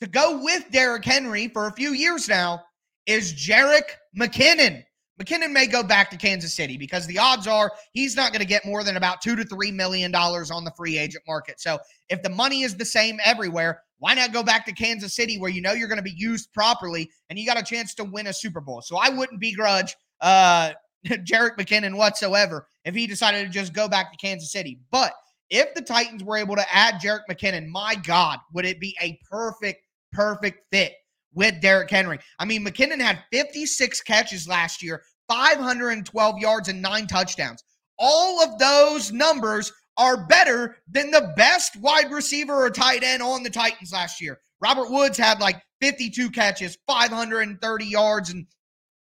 to 0.00 0.06
go 0.06 0.42
with 0.42 0.70
Derrick 0.70 1.04
Henry 1.04 1.48
for 1.48 1.66
a 1.66 1.72
few 1.72 1.92
years 1.92 2.28
now 2.28 2.62
is 3.06 3.32
Jerick 3.32 3.96
McKinnon. 4.18 4.84
McKinnon 5.20 5.52
may 5.52 5.66
go 5.66 5.82
back 5.82 6.10
to 6.10 6.16
Kansas 6.16 6.54
City 6.54 6.76
because 6.76 7.06
the 7.06 7.18
odds 7.18 7.46
are 7.46 7.70
he's 7.92 8.16
not 8.16 8.32
going 8.32 8.40
to 8.40 8.46
get 8.46 8.66
more 8.66 8.82
than 8.82 8.96
about 8.96 9.22
two 9.22 9.36
to 9.36 9.44
three 9.44 9.70
million 9.70 10.10
dollars 10.10 10.50
on 10.50 10.64
the 10.64 10.72
free 10.72 10.98
agent 10.98 11.22
market. 11.26 11.60
So 11.60 11.78
if 12.08 12.22
the 12.22 12.30
money 12.30 12.62
is 12.62 12.76
the 12.76 12.84
same 12.84 13.20
everywhere, 13.24 13.80
why 13.98 14.14
not 14.14 14.32
go 14.32 14.42
back 14.42 14.66
to 14.66 14.72
Kansas 14.72 15.14
City 15.14 15.38
where 15.38 15.50
you 15.50 15.62
know 15.62 15.72
you're 15.72 15.88
going 15.88 15.98
to 15.98 16.02
be 16.02 16.14
used 16.16 16.52
properly 16.52 17.08
and 17.30 17.38
you 17.38 17.46
got 17.46 17.60
a 17.60 17.62
chance 17.62 17.94
to 17.94 18.04
win 18.04 18.26
a 18.26 18.32
Super 18.32 18.60
Bowl? 18.60 18.82
So 18.82 18.96
I 18.96 19.08
wouldn't 19.08 19.40
begrudge 19.40 19.94
uh 20.24 20.72
Jerick 21.06 21.56
McKinnon 21.56 21.96
whatsoever 21.96 22.66
if 22.84 22.94
he 22.94 23.06
decided 23.06 23.46
to 23.46 23.52
just 23.52 23.72
go 23.72 23.88
back 23.88 24.10
to 24.10 24.18
Kansas 24.18 24.50
City. 24.50 24.80
But 24.90 25.12
if 25.50 25.72
the 25.74 25.82
Titans 25.82 26.24
were 26.24 26.38
able 26.38 26.56
to 26.56 26.74
add 26.74 26.94
Jerick 26.94 27.26
McKinnon, 27.30 27.68
my 27.68 27.94
God, 27.94 28.40
would 28.52 28.64
it 28.64 28.80
be 28.80 28.96
a 29.00 29.18
perfect 29.30 29.82
perfect 30.12 30.64
fit 30.72 30.94
with 31.34 31.60
Derrick 31.60 31.90
Henry. 31.90 32.18
I 32.38 32.44
mean, 32.44 32.64
McKinnon 32.64 33.00
had 33.00 33.24
56 33.32 34.00
catches 34.02 34.48
last 34.48 34.82
year, 34.82 35.02
512 35.28 36.38
yards, 36.38 36.68
and 36.68 36.80
nine 36.80 37.06
touchdowns. 37.06 37.62
All 37.98 38.42
of 38.42 38.58
those 38.58 39.12
numbers 39.12 39.72
are 39.96 40.26
better 40.26 40.78
than 40.88 41.10
the 41.10 41.32
best 41.36 41.76
wide 41.76 42.10
receiver 42.10 42.54
or 42.54 42.70
tight 42.70 43.02
end 43.02 43.22
on 43.22 43.42
the 43.42 43.50
Titans 43.50 43.92
last 43.92 44.20
year. 44.20 44.38
Robert 44.60 44.90
Woods 44.90 45.18
had 45.18 45.40
like 45.40 45.60
52 45.80 46.30
catches, 46.30 46.78
530 46.86 47.84
yards, 47.84 48.30
and 48.30 48.46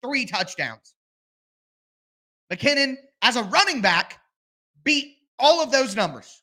three 0.04 0.26
touchdowns. 0.26 0.94
McKinnon, 2.52 2.96
as 3.22 3.36
a 3.36 3.44
running 3.44 3.80
back, 3.80 4.20
beat 4.84 5.16
all 5.38 5.62
of 5.62 5.70
those 5.72 5.96
numbers. 5.96 6.42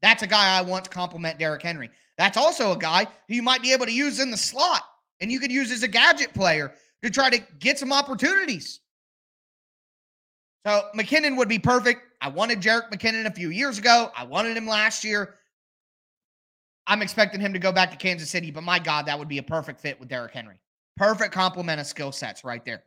That's 0.00 0.22
a 0.22 0.26
guy 0.26 0.58
I 0.58 0.62
want 0.62 0.84
to 0.84 0.90
compliment 0.90 1.38
Derrick 1.38 1.62
Henry. 1.62 1.90
That's 2.18 2.36
also 2.36 2.72
a 2.72 2.78
guy 2.78 3.06
who 3.28 3.34
you 3.34 3.42
might 3.42 3.62
be 3.62 3.72
able 3.72 3.86
to 3.86 3.92
use 3.92 4.18
in 4.20 4.30
the 4.30 4.36
slot 4.36 4.82
and 5.20 5.30
you 5.30 5.38
could 5.38 5.52
use 5.52 5.70
as 5.70 5.82
a 5.82 5.88
gadget 5.88 6.34
player 6.34 6.72
to 7.02 7.10
try 7.10 7.30
to 7.30 7.38
get 7.58 7.78
some 7.78 7.92
opportunities. 7.92 8.80
So 10.66 10.88
McKinnon 10.96 11.36
would 11.36 11.48
be 11.48 11.58
perfect. 11.58 12.02
I 12.20 12.28
wanted 12.28 12.60
Jerick 12.60 12.90
McKinnon 12.90 13.26
a 13.26 13.32
few 13.32 13.50
years 13.50 13.78
ago. 13.78 14.10
I 14.16 14.24
wanted 14.24 14.56
him 14.56 14.66
last 14.66 15.04
year. 15.04 15.36
I'm 16.86 17.02
expecting 17.02 17.40
him 17.40 17.52
to 17.52 17.58
go 17.58 17.72
back 17.72 17.90
to 17.90 17.96
Kansas 17.96 18.30
City, 18.30 18.50
but 18.50 18.62
my 18.62 18.78
God, 18.78 19.06
that 19.06 19.18
would 19.18 19.28
be 19.28 19.38
a 19.38 19.42
perfect 19.42 19.80
fit 19.80 19.98
with 20.00 20.08
Derrick 20.08 20.32
Henry. 20.32 20.56
Perfect 20.96 21.32
complement 21.32 21.80
of 21.80 21.86
skill 21.86 22.12
sets 22.12 22.44
right 22.44 22.64
there. 22.64 22.82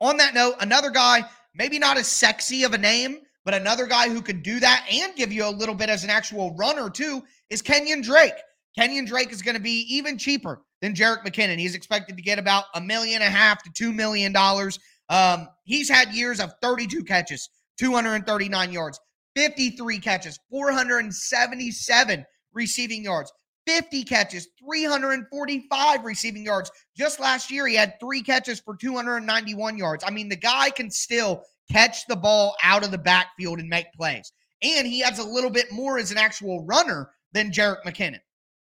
On 0.00 0.16
that 0.18 0.34
note, 0.34 0.56
another 0.60 0.90
guy, 0.90 1.24
maybe 1.54 1.78
not 1.78 1.96
as 1.96 2.06
sexy 2.06 2.64
of 2.64 2.74
a 2.74 2.78
name, 2.78 3.18
but 3.44 3.54
another 3.54 3.86
guy 3.86 4.08
who 4.08 4.20
could 4.20 4.42
do 4.42 4.60
that 4.60 4.86
and 4.92 5.14
give 5.14 5.32
you 5.32 5.46
a 5.46 5.50
little 5.50 5.74
bit 5.74 5.88
as 5.88 6.04
an 6.04 6.10
actual 6.10 6.54
runner 6.56 6.90
too 6.90 7.22
is 7.48 7.62
Kenyon 7.62 8.02
Drake. 8.02 8.34
Kenyon 8.76 9.06
Drake 9.06 9.32
is 9.32 9.40
going 9.40 9.54
to 9.54 9.62
be 9.62 9.86
even 9.88 10.18
cheaper 10.18 10.62
than 10.82 10.94
Jerick 10.94 11.24
McKinnon. 11.24 11.58
He's 11.58 11.74
expected 11.74 12.16
to 12.16 12.22
get 12.22 12.38
about 12.38 12.64
a 12.74 12.80
million 12.80 13.22
and 13.22 13.34
a 13.34 13.36
half 13.36 13.62
to 13.62 13.70
two 13.74 13.92
million 13.92 14.32
dollars. 14.32 14.78
Um, 15.08 15.48
he's 15.64 15.88
had 15.88 16.12
years 16.12 16.40
of 16.40 16.52
32 16.60 17.04
catches, 17.04 17.48
239 17.78 18.72
yards, 18.72 19.00
53 19.36 19.98
catches, 20.00 20.38
477 20.50 22.26
receiving 22.52 23.04
yards, 23.04 23.32
50 23.66 24.04
catches, 24.04 24.48
345 24.64 26.04
receiving 26.04 26.44
yards. 26.44 26.70
Just 26.96 27.20
last 27.20 27.50
year, 27.50 27.66
he 27.66 27.74
had 27.74 27.94
three 28.00 28.22
catches 28.22 28.60
for 28.60 28.76
291 28.76 29.76
yards. 29.76 30.04
I 30.06 30.10
mean, 30.10 30.28
the 30.28 30.36
guy 30.36 30.70
can 30.70 30.90
still 30.90 31.42
catch 31.70 32.06
the 32.06 32.16
ball 32.16 32.54
out 32.62 32.84
of 32.84 32.90
the 32.90 32.98
backfield 32.98 33.58
and 33.58 33.68
make 33.68 33.92
plays. 33.92 34.32
And 34.62 34.86
he 34.86 35.00
has 35.00 35.18
a 35.18 35.24
little 35.24 35.50
bit 35.50 35.70
more 35.72 35.98
as 35.98 36.12
an 36.12 36.18
actual 36.18 36.64
runner 36.64 37.10
than 37.32 37.50
Jerick 37.50 37.82
McKinnon, 37.84 38.20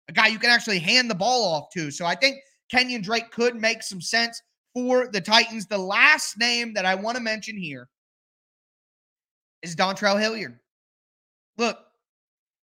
a 0.10 0.14
guy 0.14 0.28
you 0.28 0.38
can 0.38 0.50
actually 0.50 0.80
hand 0.80 1.10
the 1.10 1.16
ball 1.16 1.54
off 1.54 1.70
to. 1.74 1.90
So 1.92 2.06
I 2.06 2.16
think 2.16 2.38
Kenyon 2.70 3.02
Drake 3.02 3.32
could 3.32 3.56
make 3.56 3.82
some 3.82 4.02
sense 4.02 4.42
for 4.74 5.08
the 5.08 5.22
Titans. 5.22 5.66
The 5.66 5.78
last 5.78 6.38
name 6.38 6.74
that 6.74 6.86
I 6.86 6.96
want 6.96 7.18
to 7.18 7.24
mention 7.24 7.58
here 7.58 7.88
is 9.64 9.76
Dontrell 9.76 10.20
Hilliard. 10.20 10.60
Look, 11.58 11.78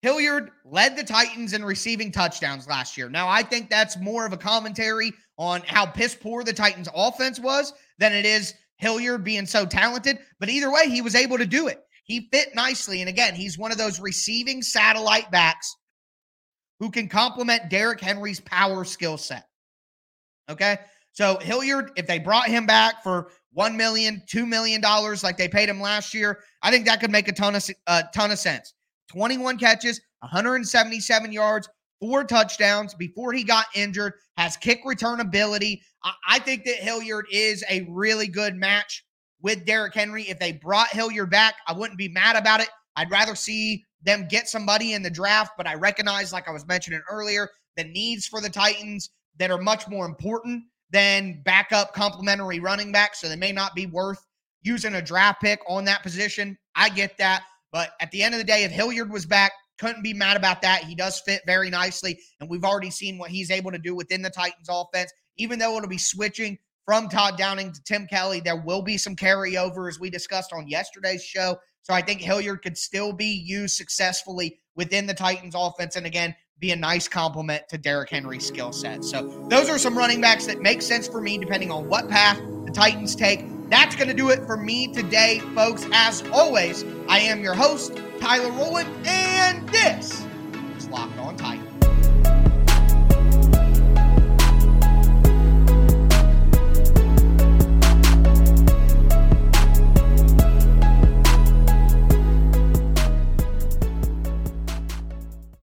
Hilliard 0.02 0.50
led 0.64 0.96
the 0.96 1.04
Titans 1.04 1.52
in 1.52 1.64
receiving 1.64 2.10
touchdowns 2.10 2.66
last 2.66 2.96
year. 2.96 3.10
Now, 3.10 3.28
I 3.28 3.42
think 3.42 3.68
that's 3.68 3.98
more 3.98 4.24
of 4.24 4.32
a 4.32 4.38
commentary 4.38 5.12
on 5.36 5.62
how 5.66 5.86
piss 5.86 6.14
poor 6.14 6.42
the 6.42 6.52
Titans' 6.52 6.88
offense 6.94 7.38
was 7.38 7.72
than 7.98 8.12
it 8.12 8.24
is 8.24 8.54
Hilliard 8.76 9.24
being 9.24 9.46
so 9.46 9.66
talented. 9.66 10.18
But 10.38 10.48
either 10.48 10.72
way, 10.72 10.88
he 10.88 11.02
was 11.02 11.14
able 11.14 11.36
to 11.36 11.46
do 11.46 11.68
it. 11.68 11.82
He 12.04 12.28
fit 12.32 12.54
nicely. 12.54 13.00
And 13.00 13.08
again, 13.08 13.34
he's 13.34 13.58
one 13.58 13.72
of 13.72 13.78
those 13.78 14.00
receiving 14.00 14.62
satellite 14.62 15.30
backs 15.30 15.76
who 16.78 16.90
can 16.90 17.06
complement 17.08 17.68
Derrick 17.68 18.00
Henry's 18.00 18.40
power 18.40 18.84
skill 18.84 19.18
set. 19.18 19.44
Okay. 20.48 20.78
So 21.12 21.38
Hilliard, 21.38 21.92
if 21.96 22.06
they 22.06 22.18
brought 22.18 22.48
him 22.48 22.66
back 22.66 23.02
for 23.02 23.30
one 23.52 23.76
million, 23.76 24.22
two 24.26 24.46
million 24.46 24.80
dollars 24.80 25.22
like 25.22 25.36
they 25.36 25.48
paid 25.48 25.68
him 25.68 25.80
last 25.80 26.14
year, 26.14 26.40
I 26.62 26.70
think 26.70 26.86
that 26.86 27.00
could 27.00 27.10
make 27.10 27.28
a 27.28 27.32
ton 27.32 27.54
of 27.54 27.68
a 27.86 28.04
ton 28.14 28.30
of 28.30 28.38
sense. 28.38 28.72
21 29.10 29.58
catches, 29.58 30.00
177 30.20 31.32
yards, 31.32 31.68
four 32.00 32.24
touchdowns 32.24 32.94
before 32.94 33.32
he 33.32 33.42
got 33.42 33.66
injured, 33.74 34.14
has 34.36 34.56
kick 34.56 34.80
return 34.84 35.20
ability. 35.20 35.82
I, 36.04 36.12
I 36.28 36.38
think 36.38 36.64
that 36.64 36.76
Hilliard 36.76 37.26
is 37.30 37.64
a 37.68 37.86
really 37.90 38.28
good 38.28 38.54
match 38.54 39.04
with 39.42 39.66
Derrick 39.66 39.94
Henry. 39.94 40.28
If 40.28 40.38
they 40.38 40.52
brought 40.52 40.88
Hilliard 40.88 41.30
back, 41.30 41.54
I 41.66 41.72
wouldn't 41.72 41.98
be 41.98 42.08
mad 42.08 42.36
about 42.36 42.60
it. 42.60 42.68
I'd 42.96 43.10
rather 43.10 43.34
see 43.34 43.84
them 44.02 44.28
get 44.28 44.48
somebody 44.48 44.92
in 44.94 45.02
the 45.02 45.10
draft, 45.10 45.52
but 45.56 45.66
I 45.66 45.74
recognize, 45.74 46.32
like 46.32 46.48
I 46.48 46.52
was 46.52 46.66
mentioning 46.66 47.02
earlier, 47.10 47.48
the 47.76 47.84
needs 47.84 48.26
for 48.26 48.40
the 48.40 48.48
Titans 48.48 49.10
that 49.38 49.50
are 49.50 49.60
much 49.60 49.88
more 49.88 50.06
important 50.06 50.62
than 50.90 51.42
backup 51.44 51.94
complementary 51.94 52.60
running 52.60 52.92
back. 52.92 53.14
So 53.14 53.28
they 53.28 53.36
may 53.36 53.52
not 53.52 53.74
be 53.74 53.86
worth 53.86 54.24
using 54.62 54.94
a 54.94 55.02
draft 55.02 55.40
pick 55.40 55.60
on 55.68 55.84
that 55.84 56.02
position. 56.02 56.56
I 56.74 56.88
get 56.88 57.16
that. 57.18 57.42
But 57.72 57.90
at 58.00 58.10
the 58.10 58.22
end 58.22 58.34
of 58.34 58.38
the 58.38 58.44
day, 58.44 58.64
if 58.64 58.70
Hilliard 58.70 59.10
was 59.10 59.26
back, 59.26 59.52
couldn't 59.78 60.02
be 60.02 60.12
mad 60.12 60.36
about 60.36 60.62
that. 60.62 60.84
He 60.84 60.94
does 60.94 61.20
fit 61.20 61.42
very 61.46 61.70
nicely. 61.70 62.18
And 62.40 62.50
we've 62.50 62.64
already 62.64 62.90
seen 62.90 63.18
what 63.18 63.30
he's 63.30 63.50
able 63.50 63.70
to 63.72 63.78
do 63.78 63.94
within 63.94 64.22
the 64.22 64.30
Titans 64.30 64.68
offense. 64.70 65.12
Even 65.36 65.58
though 65.58 65.76
it'll 65.76 65.88
be 65.88 65.98
switching 65.98 66.58
from 66.84 67.08
Todd 67.08 67.38
Downing 67.38 67.72
to 67.72 67.82
Tim 67.84 68.06
Kelly, 68.06 68.40
there 68.40 68.60
will 68.60 68.82
be 68.82 68.98
some 68.98 69.16
carryover 69.16 69.88
as 69.88 69.98
we 69.98 70.10
discussed 70.10 70.52
on 70.52 70.68
yesterday's 70.68 71.24
show. 71.24 71.56
So 71.82 71.94
I 71.94 72.02
think 72.02 72.20
Hilliard 72.20 72.62
could 72.62 72.76
still 72.76 73.12
be 73.12 73.26
used 73.26 73.76
successfully 73.76 74.58
within 74.76 75.06
the 75.06 75.14
Titans 75.14 75.54
offense. 75.56 75.96
And 75.96 76.06
again, 76.06 76.34
be 76.58 76.72
a 76.72 76.76
nice 76.76 77.08
complement 77.08 77.66
to 77.70 77.78
Derrick 77.78 78.10
Henry's 78.10 78.46
skill 78.46 78.72
set. 78.72 79.02
So 79.02 79.28
those 79.48 79.70
are 79.70 79.78
some 79.78 79.96
running 79.96 80.20
backs 80.20 80.46
that 80.46 80.60
make 80.60 80.82
sense 80.82 81.08
for 81.08 81.22
me 81.22 81.38
depending 81.38 81.70
on 81.70 81.88
what 81.88 82.08
path 82.10 82.38
the 82.66 82.70
Titans 82.70 83.16
take. 83.16 83.44
That's 83.70 83.94
going 83.94 84.08
to 84.08 84.14
do 84.14 84.30
it 84.30 84.44
for 84.46 84.56
me 84.56 84.88
today, 84.88 85.38
folks. 85.54 85.86
As 85.92 86.24
always, 86.32 86.84
I 87.08 87.20
am 87.20 87.40
your 87.40 87.54
host, 87.54 87.96
Tyler 88.18 88.50
Rowland, 88.50 88.88
and 89.06 89.68
this 89.68 90.26
is 90.76 90.88
Locked 90.88 91.16
On 91.18 91.36
Titans. 91.36 91.69